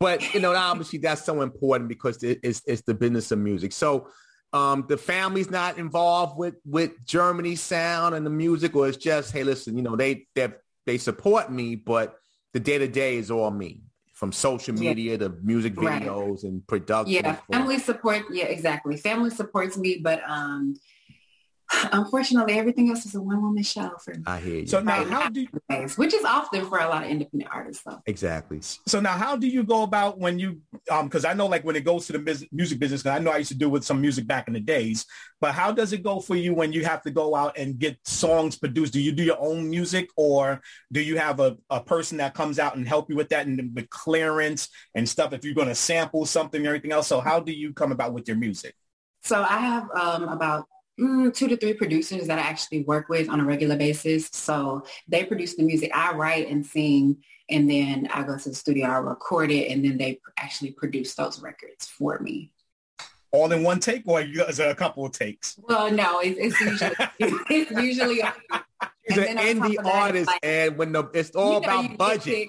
But, 0.00 0.34
you 0.34 0.40
know, 0.40 0.54
obviously 0.54 0.98
that's 0.98 1.24
so 1.24 1.40
important 1.42 1.88
because 1.88 2.22
it's, 2.22 2.62
it's 2.66 2.82
the 2.82 2.94
business 2.94 3.30
of 3.30 3.38
music. 3.38 3.72
So 3.72 4.08
um, 4.54 4.84
the 4.88 4.96
family's 4.96 5.50
not 5.50 5.78
involved 5.78 6.38
with 6.38 6.54
with 6.64 7.04
Jermany 7.04 7.58
sound 7.58 8.14
and 8.14 8.24
the 8.24 8.30
music, 8.30 8.76
or 8.76 8.88
it's 8.88 8.96
just, 8.96 9.32
hey, 9.32 9.42
listen, 9.42 9.76
you 9.76 9.82
know, 9.82 9.96
they 9.96 10.28
they 10.34 10.48
they 10.86 10.96
support 10.96 11.50
me, 11.50 11.74
but 11.74 12.16
the 12.52 12.60
day 12.60 12.78
to 12.78 12.86
day 12.86 13.16
is 13.16 13.32
all 13.32 13.50
me, 13.50 13.82
from 14.12 14.30
social 14.30 14.72
media 14.72 15.12
yeah. 15.12 15.18
to 15.18 15.28
music 15.42 15.74
videos 15.74 16.34
right. 16.34 16.42
and 16.44 16.66
production. 16.68 17.12
Yeah, 17.12 17.36
family 17.50 17.80
support. 17.80 18.22
Yeah, 18.30 18.44
exactly. 18.44 18.96
Family 18.96 19.30
supports 19.30 19.76
me, 19.76 19.98
but 20.00 20.22
um, 20.28 20.76
Unfortunately, 21.92 22.54
everything 22.54 22.90
else 22.90 23.06
is 23.06 23.14
a 23.14 23.20
one-woman 23.20 23.62
show 23.62 23.90
for 24.02 24.14
me. 24.14 24.22
I 24.26 24.38
hear 24.38 24.60
you. 24.60 24.66
So 24.66 24.80
now, 24.80 25.04
how 25.04 25.28
do 25.28 25.40
you, 25.40 25.48
which 25.96 26.14
is 26.14 26.24
often 26.24 26.66
for 26.66 26.78
a 26.78 26.88
lot 26.88 27.04
of 27.04 27.10
independent 27.10 27.50
artists, 27.52 27.82
though. 27.84 28.00
Exactly. 28.06 28.60
So 28.86 29.00
now, 29.00 29.12
how 29.12 29.36
do 29.36 29.46
you 29.46 29.64
go 29.64 29.82
about 29.82 30.18
when 30.18 30.38
you, 30.38 30.60
um, 30.90 31.06
because 31.06 31.24
I 31.24 31.32
know 31.32 31.46
like 31.46 31.64
when 31.64 31.76
it 31.76 31.84
goes 31.84 32.06
to 32.06 32.12
the 32.12 32.46
music 32.52 32.78
business, 32.78 33.02
because 33.02 33.16
I 33.16 33.22
know 33.22 33.30
I 33.30 33.38
used 33.38 33.52
to 33.52 33.58
do 33.58 33.70
with 33.70 33.84
some 33.84 34.00
music 34.00 34.26
back 34.26 34.48
in 34.48 34.54
the 34.54 34.60
days, 34.60 35.06
but 35.40 35.54
how 35.54 35.72
does 35.72 35.92
it 35.92 36.02
go 36.02 36.20
for 36.20 36.36
you 36.36 36.54
when 36.54 36.72
you 36.72 36.84
have 36.84 37.02
to 37.02 37.10
go 37.10 37.34
out 37.34 37.56
and 37.56 37.78
get 37.78 37.98
songs 38.04 38.56
produced? 38.56 38.92
Do 38.92 39.00
you 39.00 39.12
do 39.12 39.24
your 39.24 39.40
own 39.40 39.68
music, 39.70 40.10
or 40.16 40.60
do 40.92 41.00
you 41.00 41.18
have 41.18 41.40
a, 41.40 41.56
a 41.70 41.80
person 41.80 42.18
that 42.18 42.34
comes 42.34 42.58
out 42.58 42.76
and 42.76 42.86
help 42.86 43.10
you 43.10 43.16
with 43.16 43.30
that 43.30 43.46
and 43.46 43.74
the 43.74 43.86
clearance 43.90 44.68
and 44.94 45.08
stuff? 45.08 45.32
If 45.32 45.44
you're 45.44 45.54
going 45.54 45.68
to 45.68 45.74
sample 45.74 46.26
something 46.26 46.66
or 46.66 46.70
anything 46.70 46.92
else, 46.92 47.08
so 47.08 47.20
how 47.20 47.40
do 47.40 47.52
you 47.52 47.72
come 47.72 47.92
about 47.92 48.12
with 48.12 48.28
your 48.28 48.36
music? 48.36 48.74
So 49.22 49.42
I 49.42 49.58
have 49.58 49.90
um, 49.94 50.28
about 50.28 50.66
Mm, 51.00 51.34
two 51.34 51.48
to 51.48 51.56
three 51.56 51.74
producers 51.74 52.28
that 52.28 52.38
I 52.38 52.42
actually 52.42 52.84
work 52.84 53.08
with 53.08 53.28
on 53.28 53.40
a 53.40 53.44
regular 53.44 53.76
basis. 53.76 54.28
So 54.32 54.84
they 55.08 55.24
produce 55.24 55.56
the 55.56 55.64
music. 55.64 55.90
I 55.94 56.12
write 56.14 56.48
and 56.48 56.64
sing, 56.64 57.16
and 57.50 57.68
then 57.68 58.08
I 58.12 58.22
go 58.22 58.38
to 58.38 58.48
the 58.48 58.54
studio, 58.54 58.86
I 58.86 58.98
record 58.98 59.50
it, 59.50 59.70
and 59.70 59.84
then 59.84 59.98
they 59.98 60.20
actually 60.38 60.70
produce 60.70 61.14
those 61.14 61.42
records 61.42 61.86
for 61.86 62.20
me. 62.20 62.52
All 63.32 63.50
in 63.50 63.64
one 63.64 63.80
take, 63.80 64.06
or 64.06 64.20
is 64.20 64.58
there 64.58 64.70
a 64.70 64.74
couple 64.76 65.04
of 65.04 65.10
takes? 65.10 65.58
Well, 65.60 65.90
no, 65.90 66.20
it's, 66.20 66.38
it's 66.38 66.60
usually 66.60 66.94
it's 67.50 67.70
usually. 67.72 68.20
An 69.10 69.36
indie 69.36 69.76
artist, 69.84 70.28
like, 70.28 70.40
and 70.42 70.78
when 70.78 70.92
the 70.92 71.04
it's 71.12 71.32
all 71.32 71.60
you 71.60 71.66
know, 71.66 71.80
about 71.80 71.98
budget 71.98 72.48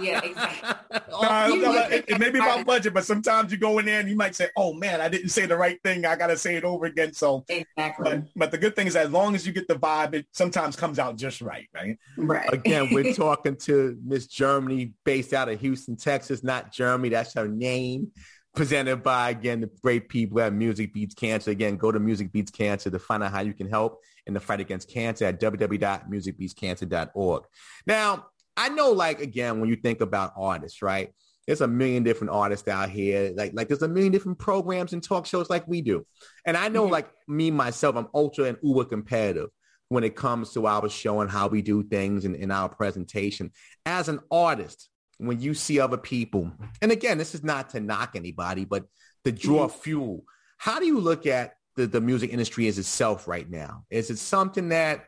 yeah, 0.00 0.20
exactly. 0.22 1.00
no, 1.10 1.86
it, 1.90 2.04
it 2.08 2.18
may 2.18 2.30
be 2.30 2.38
about 2.38 2.66
budget, 2.66 2.94
but 2.94 3.04
sometimes 3.04 3.52
you 3.52 3.58
go 3.58 3.78
in 3.78 3.86
there 3.86 4.00
and 4.00 4.08
you 4.08 4.16
might 4.16 4.34
say, 4.34 4.48
"Oh 4.56 4.72
man, 4.72 5.00
I 5.00 5.08
didn't 5.08 5.30
say 5.30 5.46
the 5.46 5.56
right 5.56 5.80
thing. 5.82 6.04
I 6.04 6.16
got 6.16 6.28
to 6.28 6.36
say 6.36 6.56
it 6.56 6.64
over 6.64 6.86
again." 6.86 7.12
So 7.12 7.44
exactly. 7.48 8.10
But, 8.10 8.24
but, 8.36 8.50
the 8.50 8.58
good 8.58 8.76
thing 8.76 8.86
is, 8.86 8.96
as 8.96 9.10
long 9.10 9.34
as 9.34 9.46
you 9.46 9.52
get 9.52 9.68
the 9.68 9.74
vibe, 9.74 10.14
it 10.14 10.26
sometimes 10.32 10.76
comes 10.76 10.98
out 10.98 11.16
just 11.16 11.40
right, 11.40 11.68
right? 11.74 11.98
Right. 12.16 12.52
Again, 12.52 12.92
we're 12.92 13.14
talking 13.14 13.56
to 13.56 13.98
Miss 14.04 14.26
Germany, 14.26 14.92
based 15.04 15.32
out 15.32 15.48
of 15.48 15.60
Houston, 15.60 15.96
Texas. 15.96 16.42
Not 16.42 16.72
Germany. 16.72 17.10
That's 17.10 17.34
her 17.34 17.48
name. 17.48 18.12
Presented 18.54 19.02
by 19.02 19.30
again 19.30 19.60
the 19.60 19.70
great 19.82 20.08
people 20.08 20.40
at 20.40 20.52
Music 20.52 20.94
Beats 20.94 21.14
Cancer. 21.14 21.50
Again, 21.50 21.76
go 21.76 21.90
to 21.90 21.98
Music 21.98 22.30
Beats 22.30 22.50
Cancer 22.50 22.90
to 22.90 22.98
find 22.98 23.22
out 23.22 23.32
how 23.32 23.40
you 23.40 23.52
can 23.52 23.68
help 23.68 24.00
in 24.26 24.34
the 24.34 24.40
fight 24.40 24.60
against 24.60 24.88
cancer 24.88 25.26
at 25.26 25.38
www.musicbeatscancer.org. 25.40 27.44
Now, 27.86 28.26
I 28.56 28.68
know, 28.68 28.92
like 28.92 29.20
again, 29.20 29.60
when 29.60 29.68
you 29.68 29.76
think 29.76 30.00
about 30.00 30.32
artists, 30.36 30.82
right? 30.82 31.12
There's 31.46 31.60
a 31.60 31.68
million 31.68 32.02
different 32.02 32.32
artists 32.32 32.66
out 32.68 32.88
here. 32.88 33.32
Like, 33.36 33.52
like 33.54 33.68
there's 33.68 33.82
a 33.82 33.88
million 33.88 34.12
different 34.12 34.38
programs 34.38 34.92
and 34.92 35.02
talk 35.02 35.26
shows 35.26 35.50
like 35.50 35.68
we 35.68 35.82
do. 35.82 36.06
And 36.46 36.56
I 36.56 36.68
know, 36.68 36.84
mm-hmm. 36.84 36.92
like 36.92 37.10
me 37.28 37.50
myself, 37.50 37.96
I'm 37.96 38.08
ultra 38.14 38.44
and 38.44 38.58
uber 38.62 38.84
competitive 38.84 39.50
when 39.88 40.04
it 40.04 40.16
comes 40.16 40.52
to 40.52 40.66
our 40.66 40.88
show 40.88 41.20
and 41.20 41.30
how 41.30 41.48
we 41.48 41.60
do 41.60 41.82
things 41.82 42.24
in, 42.24 42.34
in 42.34 42.50
our 42.50 42.68
presentation. 42.68 43.50
As 43.84 44.08
an 44.08 44.20
artist, 44.30 44.88
when 45.18 45.40
you 45.40 45.52
see 45.52 45.78
other 45.78 45.98
people, 45.98 46.50
and 46.80 46.90
again, 46.90 47.18
this 47.18 47.34
is 47.34 47.44
not 47.44 47.70
to 47.70 47.80
knock 47.80 48.12
anybody, 48.14 48.64
but 48.64 48.84
to 49.24 49.32
draw 49.32 49.68
mm-hmm. 49.68 49.80
fuel. 49.80 50.24
How 50.56 50.80
do 50.80 50.86
you 50.86 50.98
look 50.98 51.26
at 51.26 51.54
the, 51.76 51.86
the 51.86 52.00
music 52.00 52.32
industry 52.32 52.68
as 52.68 52.78
itself 52.78 53.28
right 53.28 53.48
now? 53.48 53.84
Is 53.90 54.10
it 54.10 54.18
something 54.18 54.70
that 54.70 55.04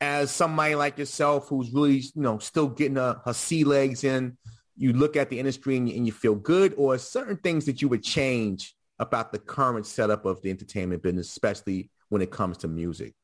as 0.00 0.30
somebody 0.30 0.74
like 0.74 0.98
yourself 0.98 1.48
who's 1.48 1.70
really, 1.72 1.98
you 1.98 2.22
know, 2.22 2.38
still 2.38 2.68
getting 2.68 2.96
a, 2.96 3.20
her 3.24 3.34
sea 3.34 3.64
legs 3.64 4.04
in, 4.04 4.36
you 4.76 4.92
look 4.92 5.16
at 5.16 5.28
the 5.28 5.38
industry 5.38 5.76
and 5.76 5.88
you, 5.88 5.96
and 5.96 6.06
you 6.06 6.12
feel 6.12 6.34
good 6.34 6.74
or 6.76 6.96
certain 6.96 7.36
things 7.36 7.66
that 7.66 7.82
you 7.82 7.88
would 7.88 8.02
change 8.02 8.74
about 8.98 9.32
the 9.32 9.38
current 9.38 9.86
setup 9.86 10.24
of 10.24 10.40
the 10.42 10.50
entertainment 10.50 11.02
business, 11.02 11.28
especially 11.28 11.90
when 12.08 12.22
it 12.22 12.30
comes 12.30 12.58
to 12.58 12.68
music? 12.68 13.14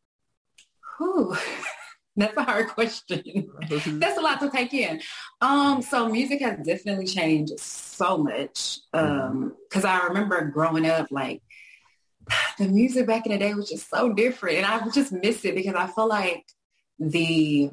Whew. 0.98 1.36
That's 2.18 2.36
a 2.36 2.42
hard 2.44 2.68
question. 2.68 3.22
That's 3.68 4.16
a 4.16 4.22
lot 4.22 4.40
to 4.40 4.50
take 4.50 4.72
in. 4.72 5.02
Um, 5.42 5.82
so 5.82 6.08
music 6.08 6.40
has 6.40 6.58
definitely 6.64 7.06
changed 7.06 7.60
so 7.60 8.16
much. 8.16 8.78
Um, 8.94 9.54
cause 9.70 9.84
I 9.84 10.06
remember 10.06 10.42
growing 10.46 10.86
up, 10.86 11.08
like 11.10 11.42
the 12.58 12.68
music 12.68 13.06
back 13.06 13.26
in 13.26 13.32
the 13.32 13.38
day 13.38 13.52
was 13.52 13.68
just 13.68 13.90
so 13.90 14.14
different. 14.14 14.56
And 14.56 14.66
I 14.66 14.88
just 14.88 15.12
miss 15.12 15.44
it 15.44 15.54
because 15.54 15.74
I 15.74 15.88
feel 15.88 16.08
like 16.08 16.46
the 16.98 17.70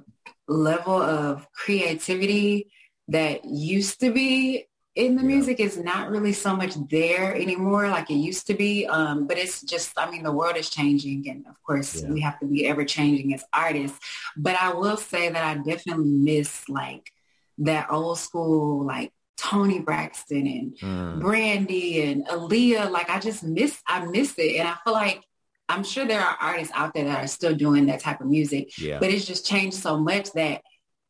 level 0.47 1.01
of 1.01 1.47
creativity 1.53 2.67
that 3.07 3.45
used 3.45 3.99
to 3.99 4.11
be 4.11 4.65
in 4.95 5.15
the 5.15 5.23
music 5.23 5.59
is 5.59 5.75
not 5.77 6.11
really 6.11 6.33
so 6.33 6.55
much 6.55 6.75
there 6.91 7.33
anymore 7.35 7.89
like 7.89 8.11
it 8.11 8.15
used 8.15 8.45
to 8.45 8.53
be. 8.53 8.85
Um, 8.85 9.25
but 9.25 9.39
it's 9.39 9.63
just, 9.63 9.91
I 9.97 10.09
mean, 10.09 10.21
the 10.21 10.31
world 10.31 10.55
is 10.55 10.69
changing 10.69 11.27
and 11.29 11.47
of 11.47 11.55
course 11.65 12.03
Yeah. 12.03 12.11
we 12.11 12.21
have 12.21 12.39
to 12.41 12.45
be 12.45 12.67
ever 12.67 12.85
changing 12.85 13.33
as 13.33 13.43
artists. 13.51 13.97
But 14.37 14.55
I 14.55 14.73
will 14.73 14.97
say 14.97 15.29
that 15.29 15.43
I 15.43 15.55
definitely 15.63 16.05
miss 16.11 16.69
like 16.69 17.11
that 17.59 17.87
old 17.89 18.19
school, 18.19 18.85
like 18.85 19.11
Toni 19.37 19.79
Braxton 19.79 20.45
and 20.47 20.77
Mm. 20.77 21.19
Brandy 21.21 22.03
and 22.03 22.25
Aaliyah. 22.27 22.91
Like 22.91 23.09
I 23.09 23.19
just 23.19 23.43
miss, 23.43 23.81
I 23.87 24.05
miss 24.05 24.37
it. 24.37 24.57
And 24.57 24.67
I 24.67 24.75
feel 24.83 24.93
like 24.93 25.23
I'm 25.69 25.83
sure 25.83 26.05
there 26.05 26.21
are 26.21 26.37
artists 26.39 26.73
out 26.75 26.93
there 26.93 27.05
that 27.05 27.23
are 27.23 27.27
still 27.27 27.55
doing 27.55 27.85
that 27.87 27.99
type 28.01 28.21
of 28.21 28.27
music, 28.27 28.77
Yeah. 28.77 28.99
but 28.99 29.09
it's 29.09 29.25
just 29.25 29.45
changed 29.45 29.77
so 29.77 29.97
much 29.97 30.31
that 30.33 30.61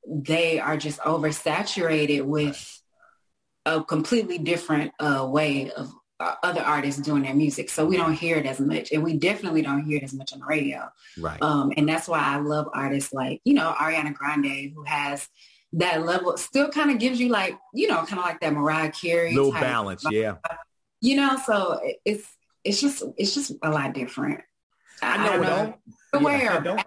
they 0.07 0.59
are 0.59 0.77
just 0.77 0.99
oversaturated 0.99 2.23
with 2.25 2.81
a 3.65 3.83
completely 3.83 4.37
different 4.37 4.91
uh, 4.99 5.25
way 5.29 5.71
of 5.71 5.91
uh, 6.19 6.35
other 6.43 6.61
artists 6.61 7.01
doing 7.01 7.23
their 7.23 7.33
music. 7.33 7.69
So 7.69 7.85
we 7.85 7.97
don't 7.97 8.13
hear 8.13 8.37
it 8.37 8.45
as 8.45 8.59
much 8.59 8.91
and 8.91 9.03
we 9.03 9.17
definitely 9.17 9.61
don't 9.61 9.83
hear 9.85 9.97
it 9.97 10.03
as 10.03 10.13
much 10.13 10.33
on 10.33 10.39
the 10.39 10.45
radio. 10.45 10.87
Right. 11.17 11.41
Um, 11.41 11.71
and 11.75 11.87
that's 11.87 12.07
why 12.07 12.19
I 12.19 12.37
love 12.37 12.67
artists 12.73 13.13
like, 13.13 13.41
you 13.45 13.53
know, 13.53 13.73
Ariana 13.77 14.13
Grande, 14.13 14.71
who 14.75 14.83
has 14.83 15.27
that 15.73 16.05
level, 16.05 16.37
still 16.37 16.69
kind 16.69 16.91
of 16.91 16.99
gives 16.99 17.19
you 17.19 17.29
like, 17.29 17.57
you 17.73 17.87
know, 17.87 17.97
kind 18.05 18.19
of 18.19 18.25
like 18.25 18.39
that 18.41 18.53
Mariah 18.53 18.91
Carey. 18.91 19.33
Little 19.33 19.51
balance. 19.51 20.03
vibe. 20.03 20.11
Yeah. 20.11 20.35
You 21.01 21.15
know, 21.15 21.37
so 21.45 21.79
it's, 22.05 22.27
it's 22.63 22.81
just, 22.81 23.03
it's 23.17 23.33
just 23.33 23.53
a 23.61 23.69
lot 23.69 23.93
different. 23.93 24.41
I, 25.01 25.15
I 25.15 25.25
know, 25.25 25.43
don't 25.43 25.45
don't- 25.45 25.75
Aware. 26.13 26.41
Yeah, 26.41 26.59
don't, 26.59 26.83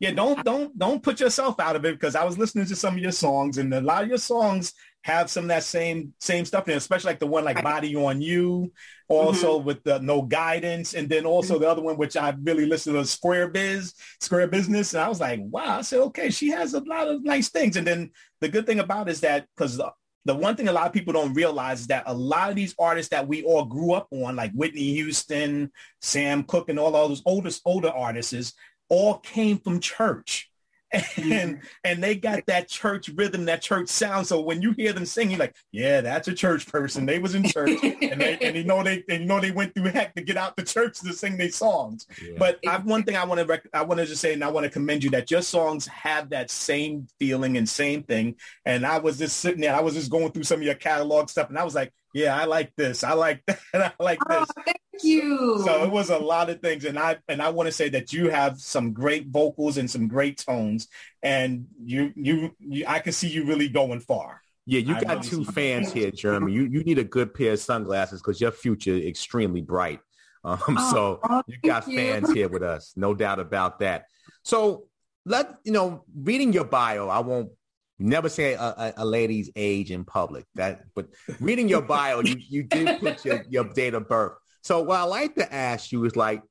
yeah, 0.00 0.10
don't 0.12 0.44
don't 0.44 0.78
don't 0.78 1.02
put 1.02 1.20
yourself 1.20 1.58
out 1.60 1.76
of 1.76 1.84
it 1.84 1.94
because 1.94 2.14
I 2.14 2.24
was 2.24 2.38
listening 2.38 2.66
to 2.66 2.76
some 2.76 2.94
of 2.94 3.00
your 3.00 3.12
songs 3.12 3.58
and 3.58 3.72
a 3.72 3.80
lot 3.80 4.02
of 4.02 4.08
your 4.08 4.18
songs 4.18 4.72
have 5.02 5.30
some 5.30 5.44
of 5.44 5.48
that 5.48 5.62
same 5.62 6.12
same 6.20 6.44
stuff 6.44 6.68
in 6.68 6.74
it, 6.74 6.78
especially 6.78 7.10
like 7.10 7.20
the 7.20 7.26
one 7.26 7.44
like 7.44 7.62
Body 7.62 7.94
on 7.96 8.20
You, 8.20 8.72
also 9.08 9.56
mm-hmm. 9.56 9.66
with 9.66 9.82
the 9.84 10.00
No 10.00 10.22
Guidance, 10.22 10.94
and 10.94 11.08
then 11.08 11.24
also 11.24 11.54
mm-hmm. 11.54 11.62
the 11.62 11.70
other 11.70 11.82
one 11.82 11.96
which 11.96 12.16
I 12.16 12.34
really 12.42 12.66
listened 12.66 12.96
to 12.96 13.04
Square 13.04 13.48
Biz, 13.48 13.94
Square 14.20 14.48
Business, 14.48 14.94
and 14.94 15.02
I 15.02 15.08
was 15.08 15.20
like, 15.20 15.40
wow, 15.42 15.78
I 15.78 15.82
said, 15.82 16.00
okay, 16.00 16.30
she 16.30 16.48
has 16.48 16.74
a 16.74 16.80
lot 16.80 17.08
of 17.08 17.24
nice 17.24 17.48
things. 17.48 17.76
And 17.76 17.86
then 17.86 18.10
the 18.40 18.48
good 18.48 18.66
thing 18.66 18.80
about 18.80 19.08
it 19.08 19.12
is 19.12 19.20
that 19.20 19.46
because 19.56 19.80
the, 20.24 20.34
one 20.34 20.56
thing 20.56 20.68
a 20.68 20.72
lot 20.72 20.86
of 20.86 20.92
people 20.92 21.12
don't 21.12 21.34
realize 21.34 21.80
is 21.80 21.86
that 21.88 22.04
a 22.06 22.14
lot 22.14 22.50
of 22.50 22.56
these 22.56 22.74
artists 22.78 23.10
that 23.10 23.26
we 23.26 23.42
all 23.44 23.64
grew 23.64 23.92
up 23.92 24.08
on, 24.10 24.36
like 24.36 24.52
Whitney 24.52 24.94
Houston, 24.94 25.70
Sam 26.00 26.42
Cooke, 26.42 26.68
and 26.68 26.78
all 26.78 26.90
those 26.90 27.22
oldest 27.24 27.62
older 27.64 27.88
artists, 27.88 28.54
all 28.88 29.18
came 29.18 29.58
from 29.58 29.80
church. 29.80 30.47
And 30.92 31.04
mm-hmm. 31.04 31.66
and 31.84 32.02
they 32.02 32.14
got 32.14 32.46
that 32.46 32.68
church 32.68 33.10
rhythm, 33.10 33.44
that 33.46 33.60
church 33.60 33.88
sound. 33.88 34.26
So 34.26 34.40
when 34.40 34.62
you 34.62 34.72
hear 34.72 34.92
them 34.92 35.04
sing, 35.04 35.30
you're 35.30 35.38
like, 35.38 35.54
yeah, 35.70 36.00
that's 36.00 36.28
a 36.28 36.34
church 36.34 36.66
person. 36.66 37.04
They 37.04 37.18
was 37.18 37.34
in 37.34 37.44
church, 37.44 37.78
and 37.82 38.20
they 38.20 38.38
and 38.40 38.56
you 38.56 38.64
know 38.64 38.82
they 38.82 39.04
and 39.08 39.22
you 39.22 39.26
know 39.26 39.40
they 39.40 39.50
went 39.50 39.74
through 39.74 39.90
heck 39.90 40.14
to 40.14 40.22
get 40.22 40.36
out 40.36 40.56
the 40.56 40.62
church 40.62 41.00
to 41.00 41.12
sing 41.12 41.36
their 41.36 41.50
songs. 41.50 42.06
Yeah. 42.22 42.36
But 42.38 42.60
I, 42.66 42.78
one 42.78 43.02
thing 43.02 43.16
I 43.16 43.24
want 43.24 43.40
to 43.40 43.46
rec- 43.46 43.68
I 43.74 43.82
want 43.82 44.00
to 44.00 44.06
just 44.06 44.20
say, 44.20 44.32
and 44.32 44.42
I 44.42 44.50
want 44.50 44.64
to 44.64 44.70
commend 44.70 45.04
you 45.04 45.10
that 45.10 45.30
your 45.30 45.42
songs 45.42 45.86
have 45.88 46.30
that 46.30 46.50
same 46.50 47.08
feeling 47.18 47.56
and 47.56 47.68
same 47.68 48.02
thing. 48.02 48.36
And 48.64 48.86
I 48.86 48.98
was 48.98 49.18
just 49.18 49.38
sitting 49.38 49.60
there, 49.60 49.74
I 49.74 49.80
was 49.80 49.94
just 49.94 50.10
going 50.10 50.32
through 50.32 50.44
some 50.44 50.60
of 50.60 50.64
your 50.64 50.74
catalog 50.74 51.28
stuff, 51.28 51.48
and 51.50 51.58
I 51.58 51.64
was 51.64 51.74
like, 51.74 51.92
yeah, 52.14 52.36
I 52.36 52.44
like 52.44 52.74
this, 52.76 53.04
I 53.04 53.12
like 53.14 53.42
that, 53.46 53.60
I 53.98 54.02
like 54.02 54.18
Oh, 54.28 54.40
this. 54.40 54.48
thank 54.64 54.78
you. 55.02 55.60
So 55.64 55.84
it 55.84 55.90
was 55.90 56.10
a 56.10 56.18
lot 56.18 56.50
of 56.50 56.60
things, 56.60 56.84
and 56.84 56.98
I 56.98 57.18
and 57.28 57.40
I 57.40 57.50
want 57.50 57.66
to 57.68 57.72
say 57.72 57.88
that 57.90 58.12
you 58.12 58.30
have 58.30 58.58
some 58.60 58.92
great 58.92 59.28
vocals 59.28 59.76
and 59.78 59.90
some 59.90 60.08
great 60.08 60.38
tones, 60.38 60.88
and 61.22 61.66
you 61.82 62.12
you, 62.16 62.56
you 62.58 62.84
I 62.86 62.98
can 63.00 63.12
see 63.12 63.28
you 63.28 63.44
really 63.44 63.68
going 63.68 64.00
far. 64.00 64.40
Yeah, 64.66 64.80
you 64.80 64.96
I 64.96 65.00
got 65.02 65.22
two 65.22 65.44
fans 65.44 65.92
here, 65.92 66.10
Jermany. 66.10 66.52
You 66.52 66.62
you 66.64 66.82
need 66.84 66.98
a 66.98 67.04
good 67.04 67.32
pair 67.32 67.52
of 67.52 67.60
sunglasses 67.60 68.20
because 68.20 68.40
your 68.40 68.50
future 68.50 68.90
is 68.92 69.06
extremely 69.06 69.62
bright. 69.62 70.00
Um, 70.44 70.58
Oh, 70.68 70.90
so 70.92 71.20
oh, 71.28 71.42
you 71.46 71.56
got 71.64 71.84
thank 71.84 71.96
you. 71.96 72.00
fans 72.00 72.32
here 72.32 72.48
with 72.48 72.62
us, 72.62 72.92
no 72.96 73.14
doubt 73.14 73.40
about 73.40 73.78
that. 73.80 74.06
So 74.42 74.84
let 75.24 75.54
you 75.64 75.72
know, 75.72 76.04
reading 76.14 76.52
your 76.52 76.64
bio, 76.64 77.08
I 77.08 77.20
won't 77.20 77.50
never 77.98 78.28
say 78.28 78.54
a, 78.54 78.60
a, 78.60 78.94
a 78.98 79.04
lady's 79.04 79.50
age 79.56 79.90
in 79.90 80.04
public. 80.04 80.44
That, 80.54 80.82
but 80.94 81.08
reading 81.40 81.68
your 81.68 81.82
bio, 81.82 82.20
you 82.20 82.36
you 82.38 82.62
did 82.62 83.00
put 83.00 83.24
your 83.24 83.44
your 83.48 83.64
date 83.64 83.94
of 83.94 84.08
birth. 84.08 84.32
So 84.62 84.82
what 84.82 85.00
I 85.00 85.04
like 85.04 85.34
to 85.36 85.52
ask 85.52 85.92
you 85.92 86.04
is 86.04 86.16
like 86.16 86.42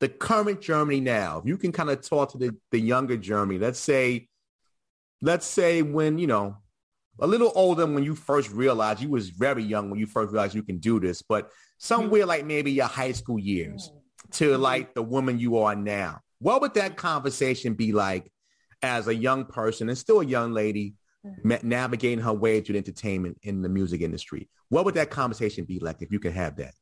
the 0.00 0.08
current 0.08 0.60
Jermany 0.60 1.02
now. 1.02 1.38
If 1.38 1.46
you 1.46 1.56
can 1.58 1.72
kind 1.72 1.90
of 1.90 2.00
talk 2.00 2.32
to 2.32 2.38
the 2.38 2.56
the 2.70 2.80
younger 2.80 3.16
Jermany, 3.16 3.60
let's 3.60 3.80
say, 3.80 4.28
let's 5.20 5.46
say 5.46 5.82
when 5.82 6.18
you 6.18 6.26
know 6.26 6.56
a 7.20 7.26
little 7.26 7.52
older 7.54 7.86
when 7.86 8.04
you 8.04 8.14
first 8.14 8.50
realized 8.50 9.00
you 9.00 9.10
was 9.10 9.30
very 9.30 9.62
young 9.62 9.90
when 9.90 9.98
you 9.98 10.06
first 10.06 10.32
realized 10.32 10.54
you 10.54 10.62
can 10.62 10.78
do 10.78 11.00
this, 11.00 11.22
but 11.22 11.50
somewhere 11.78 12.26
like 12.26 12.44
maybe 12.44 12.72
your 12.72 12.86
high 12.86 13.12
school 13.12 13.38
years 13.38 13.92
to 14.32 14.52
mm-hmm. 14.52 14.62
like 14.62 14.94
the 14.94 15.02
woman 15.02 15.38
you 15.38 15.58
are 15.58 15.74
now. 15.74 16.20
What 16.40 16.60
would 16.60 16.74
that 16.74 16.96
conversation 16.96 17.74
be 17.74 17.92
like 17.92 18.30
as 18.82 19.08
a 19.08 19.14
young 19.14 19.44
person 19.44 19.88
and 19.88 19.98
still 19.98 20.20
a 20.20 20.24
young 20.24 20.52
lady 20.52 20.94
ma- 21.42 21.58
navigating 21.62 22.20
her 22.20 22.32
way 22.32 22.60
through 22.60 22.74
the 22.74 22.78
entertainment 22.78 23.38
in 23.42 23.62
the 23.62 23.68
music 23.68 24.00
industry? 24.00 24.48
What 24.68 24.84
would 24.84 24.94
that 24.94 25.10
conversation 25.10 25.64
be 25.64 25.78
like 25.78 26.02
if 26.02 26.12
you 26.12 26.20
could 26.20 26.32
have 26.32 26.56
that? 26.56 26.74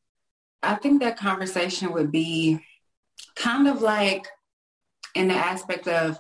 I 0.63 0.75
think 0.75 1.01
that 1.03 1.17
conversation 1.17 1.93
would 1.93 2.11
be 2.11 2.61
kind 3.37 3.69
of 3.69 3.83
like 3.83 4.27
in 5.15 5.29
the 5.29 5.35
aspect 5.35 5.89
of 5.89 6.19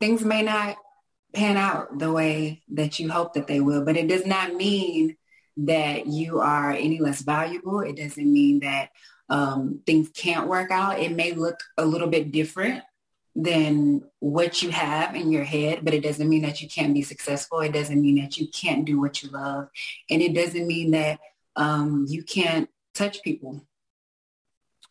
things 0.00 0.24
may 0.24 0.42
not 0.42 0.76
pan 1.34 1.56
out 1.56 1.98
the 1.98 2.10
way 2.10 2.62
that 2.68 2.98
you 2.98 3.10
hope 3.10 3.34
that 3.34 3.46
they 3.46 3.60
will, 3.60 3.84
but 3.84 3.96
it 3.96 4.08
does 4.08 4.24
not 4.24 4.54
mean 4.54 5.16
that 5.58 6.06
you 6.06 6.40
are 6.40 6.70
any 6.70 7.00
less 7.00 7.22
valuable. 7.22 7.80
It 7.80 7.96
doesn't 7.96 8.32
mean 8.32 8.60
that 8.60 8.90
um, 9.28 9.80
things 9.84 10.08
can't 10.10 10.48
work 10.48 10.70
out. 10.70 11.00
It 11.00 11.12
may 11.12 11.32
look 11.32 11.58
a 11.76 11.84
little 11.84 12.08
bit 12.08 12.32
different 12.32 12.82
than 13.40 14.02
what 14.18 14.62
you 14.62 14.70
have 14.70 15.14
in 15.14 15.30
your 15.30 15.44
head, 15.44 15.84
but 15.84 15.94
it 15.94 16.02
doesn't 16.02 16.28
mean 16.28 16.42
that 16.42 16.60
you 16.60 16.68
can't 16.68 16.92
be 16.92 17.02
successful. 17.02 17.60
It 17.60 17.72
doesn't 17.72 18.02
mean 18.02 18.20
that 18.20 18.36
you 18.36 18.48
can't 18.48 18.84
do 18.84 19.00
what 19.00 19.22
you 19.22 19.30
love. 19.30 19.68
And 20.10 20.20
it 20.20 20.34
doesn't 20.34 20.66
mean 20.66 20.90
that 20.90 21.20
um, 21.54 22.04
you 22.08 22.24
can't 22.24 22.68
touch 22.94 23.22
people. 23.22 23.64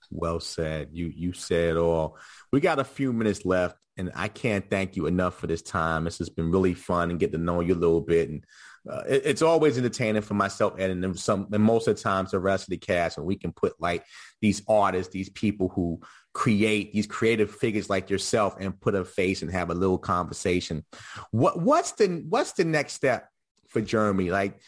Well 0.10 0.39
said. 0.39 0.89
You 0.93 1.12
you 1.14 1.34
said 1.34 1.76
all. 1.76 2.18
We 2.54 2.62
got 2.62 2.80
a 2.80 2.86
few 2.86 3.12
minutes 3.12 3.43
left, 3.43 3.76
and 3.98 4.14
I 4.16 4.30
can't 4.30 4.70
thank 4.70 4.95
you 4.95 5.08
enough 5.08 5.38
for 5.38 5.48
this 5.48 5.62
time. 5.62 6.06
This 6.06 6.20
has 6.20 6.30
been 6.30 6.50
really 6.50 6.74
fun 6.74 7.12
and 7.12 7.20
get 7.20 7.34
to 7.34 7.38
know 7.38 7.60
you 7.60 7.74
a 7.74 7.76
little 7.76 8.00
bit. 8.00 8.30
And 8.30 8.45
uh, 8.89 9.03
it- 9.07 9.23
it's 9.25 9.41
always 9.41 9.77
entertaining 9.77 10.21
for 10.21 10.33
myself 10.33 10.73
and 10.79 11.03
then 11.03 11.13
some 11.15 11.47
and 11.51 11.63
most 11.63 11.88
of 11.88 11.95
the 11.95 12.01
times 12.01 12.31
the 12.31 12.39
rest 12.39 12.63
of 12.65 12.69
the 12.69 12.77
cast. 12.77 13.17
And 13.17 13.25
we 13.25 13.35
can 13.35 13.51
put 13.51 13.73
like 13.79 14.05
these 14.41 14.61
artists, 14.67 15.11
these 15.13 15.29
people 15.29 15.69
who 15.69 15.99
create 16.33 16.93
these 16.93 17.07
creative 17.07 17.51
figures 17.51 17.89
like 17.89 18.09
yourself, 18.09 18.55
and 18.59 18.79
put 18.79 18.95
a 18.95 19.03
face 19.03 19.41
and 19.41 19.51
have 19.51 19.69
a 19.69 19.75
little 19.75 19.97
conversation. 19.97 20.85
What 21.31 21.61
what's 21.61 21.91
the 21.93 22.23
what's 22.29 22.53
the 22.53 22.65
next 22.65 22.93
step 22.93 23.29
for 23.69 23.81
Jermany? 23.81 24.31
Like 24.31 24.59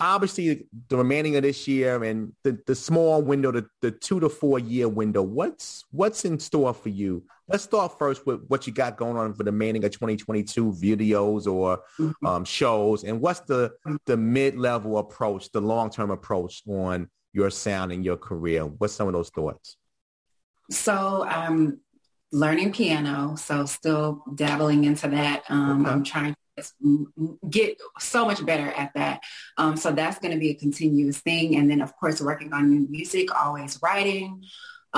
obviously 0.00 0.66
the 0.88 0.96
remaining 0.96 1.36
of 1.36 1.42
this 1.42 1.66
year 1.66 2.02
and 2.04 2.32
the, 2.44 2.58
the 2.66 2.74
small 2.74 3.20
window, 3.20 3.50
the, 3.50 3.66
the 3.82 3.90
two 3.90 4.20
to 4.20 4.28
four 4.28 4.58
year 4.58 4.88
window, 4.88 5.22
what's 5.22 5.84
what's 5.90 6.24
in 6.24 6.38
store 6.38 6.72
for 6.74 6.88
you? 6.88 7.24
Let's 7.48 7.64
start 7.64 7.98
first 7.98 8.26
with 8.26 8.44
what 8.48 8.66
you 8.66 8.74
got 8.74 8.98
going 8.98 9.16
on 9.16 9.32
for 9.32 9.42
the 9.42 9.50
remaining 9.50 9.82
of 9.84 9.90
2022 9.90 10.70
videos 10.72 11.50
or 11.50 11.80
um, 12.24 12.44
shows. 12.44 13.04
And 13.04 13.22
what's 13.22 13.40
the, 13.40 13.72
the 14.04 14.18
mid-level 14.18 14.98
approach, 14.98 15.50
the 15.50 15.60
long-term 15.62 16.10
approach 16.10 16.62
on 16.68 17.08
your 17.32 17.48
sound 17.50 17.90
and 17.92 18.04
your 18.04 18.18
career? 18.18 18.66
What's 18.66 18.92
some 18.92 19.06
of 19.06 19.14
those 19.14 19.30
thoughts? 19.30 19.78
So 20.70 21.24
I'm 21.26 21.80
learning 22.32 22.72
piano, 22.72 23.36
so 23.36 23.64
still 23.64 24.22
dabbling 24.34 24.84
into 24.84 25.08
that. 25.08 25.44
Um, 25.48 25.80
Okay. 25.86 25.90
I'm 25.90 26.04
trying 26.04 26.32
to 26.34 26.38
just 26.58 26.74
m- 26.84 27.10
m- 27.18 27.38
get 27.48 27.80
so 27.98 28.26
much 28.26 28.44
better 28.44 28.66
at 28.72 28.90
that. 28.94 29.22
Um, 29.56 29.78
so 29.78 29.90
that's 29.92 30.18
going 30.18 30.34
to 30.34 30.38
be 30.38 30.50
a 30.50 30.54
continuous 30.54 31.18
thing. 31.18 31.56
And 31.56 31.70
then, 31.70 31.80
of 31.80 31.96
course, 31.96 32.20
working 32.20 32.52
on 32.52 32.68
new 32.68 32.86
music, 32.90 33.34
always 33.34 33.78
writing. 33.82 34.42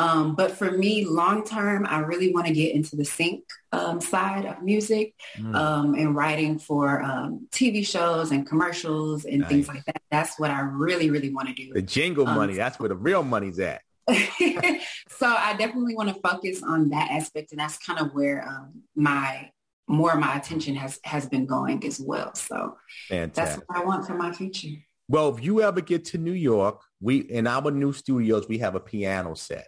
Um, 0.00 0.34
but 0.34 0.50
for 0.52 0.70
me, 0.82 1.04
long 1.04 1.44
term, 1.44 1.80
I 1.86 1.98
really 2.10 2.32
want 2.32 2.46
to 2.46 2.54
get 2.54 2.74
into 2.74 2.96
the 2.96 3.04
sync 3.04 3.44
um, 3.72 4.00
side 4.00 4.44
of 4.46 4.62
music 4.62 5.14
Mm. 5.38 5.54
um, 5.54 5.94
and 5.94 6.10
writing 6.20 6.58
for 6.58 7.02
um, 7.02 7.30
TV 7.52 7.86
shows 7.94 8.30
and 8.32 8.46
commercials 8.50 9.24
and 9.24 9.46
things 9.46 9.68
like 9.68 9.84
that. 9.84 10.00
That's 10.10 10.34
what 10.40 10.50
I 10.50 10.60
really, 10.60 11.08
really 11.10 11.32
want 11.36 11.48
to 11.48 11.54
do. 11.54 11.72
The 11.72 11.82
jingle 11.82 12.26
Um, 12.28 12.36
money, 12.36 12.54
that's 12.54 12.78
where 12.80 12.88
the 12.88 12.96
real 12.96 13.22
money's 13.22 13.58
at. 13.72 13.82
so 14.08 15.26
I 15.26 15.54
definitely 15.56 15.94
want 15.94 16.08
to 16.14 16.20
focus 16.28 16.62
on 16.62 16.88
that 16.90 17.10
aspect, 17.10 17.52
and 17.52 17.60
that's 17.60 17.78
kind 17.78 17.98
of 18.00 18.12
where 18.14 18.46
um, 18.48 18.82
my 18.96 19.50
more 19.86 20.12
of 20.12 20.20
my 20.20 20.36
attention 20.36 20.74
has 20.76 20.98
has 21.04 21.24
been 21.28 21.46
going 21.46 21.84
as 21.84 22.00
well. 22.00 22.34
So 22.34 22.76
Fantastic. 23.08 23.34
that's 23.34 23.56
what 23.68 23.78
I 23.78 23.84
want 23.84 24.06
for 24.06 24.14
my 24.14 24.32
future. 24.32 24.76
Well, 25.08 25.34
if 25.34 25.42
you 25.44 25.60
ever 25.62 25.80
get 25.80 26.04
to 26.06 26.18
New 26.18 26.38
York, 26.52 26.80
we 27.00 27.18
in 27.18 27.46
our 27.46 27.70
new 27.70 27.92
studios 27.92 28.48
we 28.48 28.58
have 28.58 28.74
a 28.74 28.80
piano 28.80 29.34
set. 29.34 29.66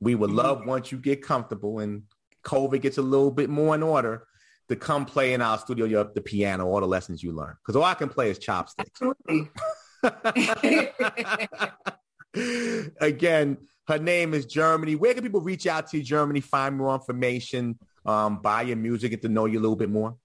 We 0.00 0.14
would 0.14 0.30
mm-hmm. 0.30 0.38
love 0.38 0.66
once 0.66 0.92
you 0.92 0.98
get 0.98 1.22
comfortable 1.22 1.80
and 1.80 2.02
COVID 2.44 2.80
gets 2.80 2.98
a 2.98 3.02
little 3.02 3.30
bit 3.30 3.50
more 3.50 3.74
in 3.74 3.82
order 3.82 4.26
to 4.68 4.76
come 4.76 5.04
play 5.04 5.32
in 5.32 5.40
our 5.40 5.58
studio 5.58 5.86
you 5.86 6.10
the 6.14 6.20
piano, 6.20 6.66
all 6.66 6.80
the 6.80 6.86
lessons 6.86 7.22
you 7.22 7.32
learn. 7.32 7.54
Because 7.60 7.76
all 7.76 7.84
I 7.84 7.94
can 7.94 8.08
play 8.08 8.30
is 8.30 8.38
chopsticks. 8.38 9.00
Again, 13.00 13.56
her 13.88 13.98
name 13.98 14.34
is 14.34 14.46
Jermany. 14.46 14.96
Where 14.96 15.14
can 15.14 15.22
people 15.22 15.40
reach 15.40 15.66
out 15.66 15.88
to 15.88 15.98
you, 15.98 16.04
Jermany, 16.04 16.42
find 16.42 16.76
more 16.76 16.94
information, 16.94 17.78
um, 18.04 18.40
buy 18.40 18.62
your 18.62 18.76
music, 18.76 19.10
get 19.10 19.22
to 19.22 19.28
know 19.28 19.46
you 19.46 19.58
a 19.58 19.62
little 19.62 19.76
bit 19.76 19.90
more? 19.90 20.16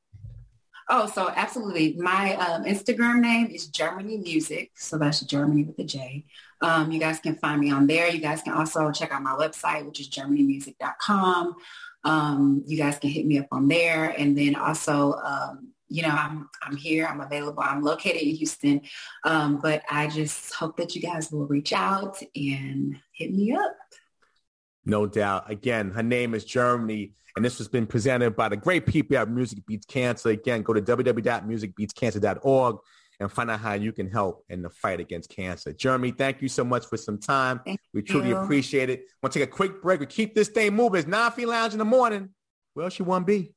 Oh, 0.90 1.08
so 1.08 1.32
absolutely. 1.34 1.96
My 1.98 2.36
um, 2.36 2.66
Instagram 2.66 3.22
name 3.22 3.48
is 3.48 3.72
Jermany 3.72 4.22
Music. 4.22 4.72
So 4.76 4.98
that's 4.98 5.24
Jermany 5.24 5.66
with 5.66 5.80
a 5.80 5.86
J. 5.86 6.26
Um, 6.64 6.92
you 6.92 7.00
guys 7.00 7.20
can 7.20 7.36
find 7.36 7.60
me 7.60 7.72
on 7.72 7.86
there. 7.88 8.10
You 8.10 8.20
guys 8.20 8.42
can 8.42 8.54
also 8.54 8.90
check 8.92 9.12
out 9.12 9.22
my 9.22 9.36
website, 9.36 9.86
which 9.86 10.00
is 10.00 10.10
jermanymusic.com. 10.10 11.56
Um, 12.06 12.64
you 12.66 12.78
guys 12.78 12.98
can 12.98 13.10
hit 13.10 13.26
me 13.26 13.38
up 13.38 13.48
on 13.52 13.68
there. 13.68 14.16
And 14.18 14.38
then 14.38 14.56
also, 14.56 15.14
um, 15.14 15.74
you 15.90 16.02
know, 16.02 16.10
I'm, 16.10 16.50
I'm 16.64 16.78
here, 16.78 17.06
I'm 17.06 17.20
available. 17.20 17.62
I'm 17.62 17.84
located 17.84 18.22
in 18.22 18.36
Houston. 18.36 18.82
Um, 19.26 19.60
but 19.62 19.84
I 19.92 20.08
just 20.08 20.54
hope 20.56 20.78
that 20.78 20.96
you 20.96 21.02
guys 21.02 21.32
will 21.32 21.46
reach 21.48 21.74
out 21.74 22.18
and 22.36 22.98
hit 23.12 23.34
me 23.34 23.54
up. 23.54 23.76
No 24.86 25.06
doubt. 25.06 25.52
Again, 25.52 25.92
her 25.92 26.04
name 26.04 26.34
is 26.34 26.46
Jermany. 26.46 27.12
And 27.36 27.44
this 27.44 27.58
has 27.58 27.68
been 27.68 27.88
presented 27.88 28.36
by 28.36 28.48
the 28.48 28.56
great 28.58 28.86
people 28.86 29.18
at 29.18 29.30
Music 29.30 29.66
Beats 29.66 29.86
Cancer. 29.86 30.30
Again, 30.30 30.62
go 30.62 30.72
to 30.74 30.82
www.musicbeatscancer.org 30.82 32.78
and 33.20 33.32
find 33.32 33.50
out 33.50 33.60
how 33.60 33.74
you 33.74 33.92
can 33.92 34.10
help 34.10 34.44
in 34.50 34.62
the 34.62 34.70
fight 34.70 35.00
against 35.00 35.30
cancer. 35.30 35.74
Jermany, 35.74 36.18
thank 36.18 36.42
you 36.42 36.48
so 36.48 36.64
much 36.64 36.86
for 36.86 36.98
some 36.98 37.20
time. 37.20 37.62
Thank 37.66 37.80
we 37.94 38.02
truly 38.02 38.30
you. 38.30 38.38
appreciate 38.38 38.90
it. 38.90 39.06
Want 39.22 39.34
to 39.34 39.40
take 39.40 39.50
a 39.50 39.52
quick 39.52 39.82
break. 39.82 40.00
We 40.00 40.06
keep 40.06 40.36
this 40.36 40.50
thing 40.50 40.76
moving. 40.76 41.00
It's 41.00 41.08
950 41.08 41.46
Lounge 41.46 41.74
in 41.74 41.80
the 41.80 41.86
morning. 41.86 42.30
Where 42.74 42.86
else 42.86 42.98
you 42.98 43.06
want 43.06 43.28
to 43.28 43.32
be? 43.32 43.54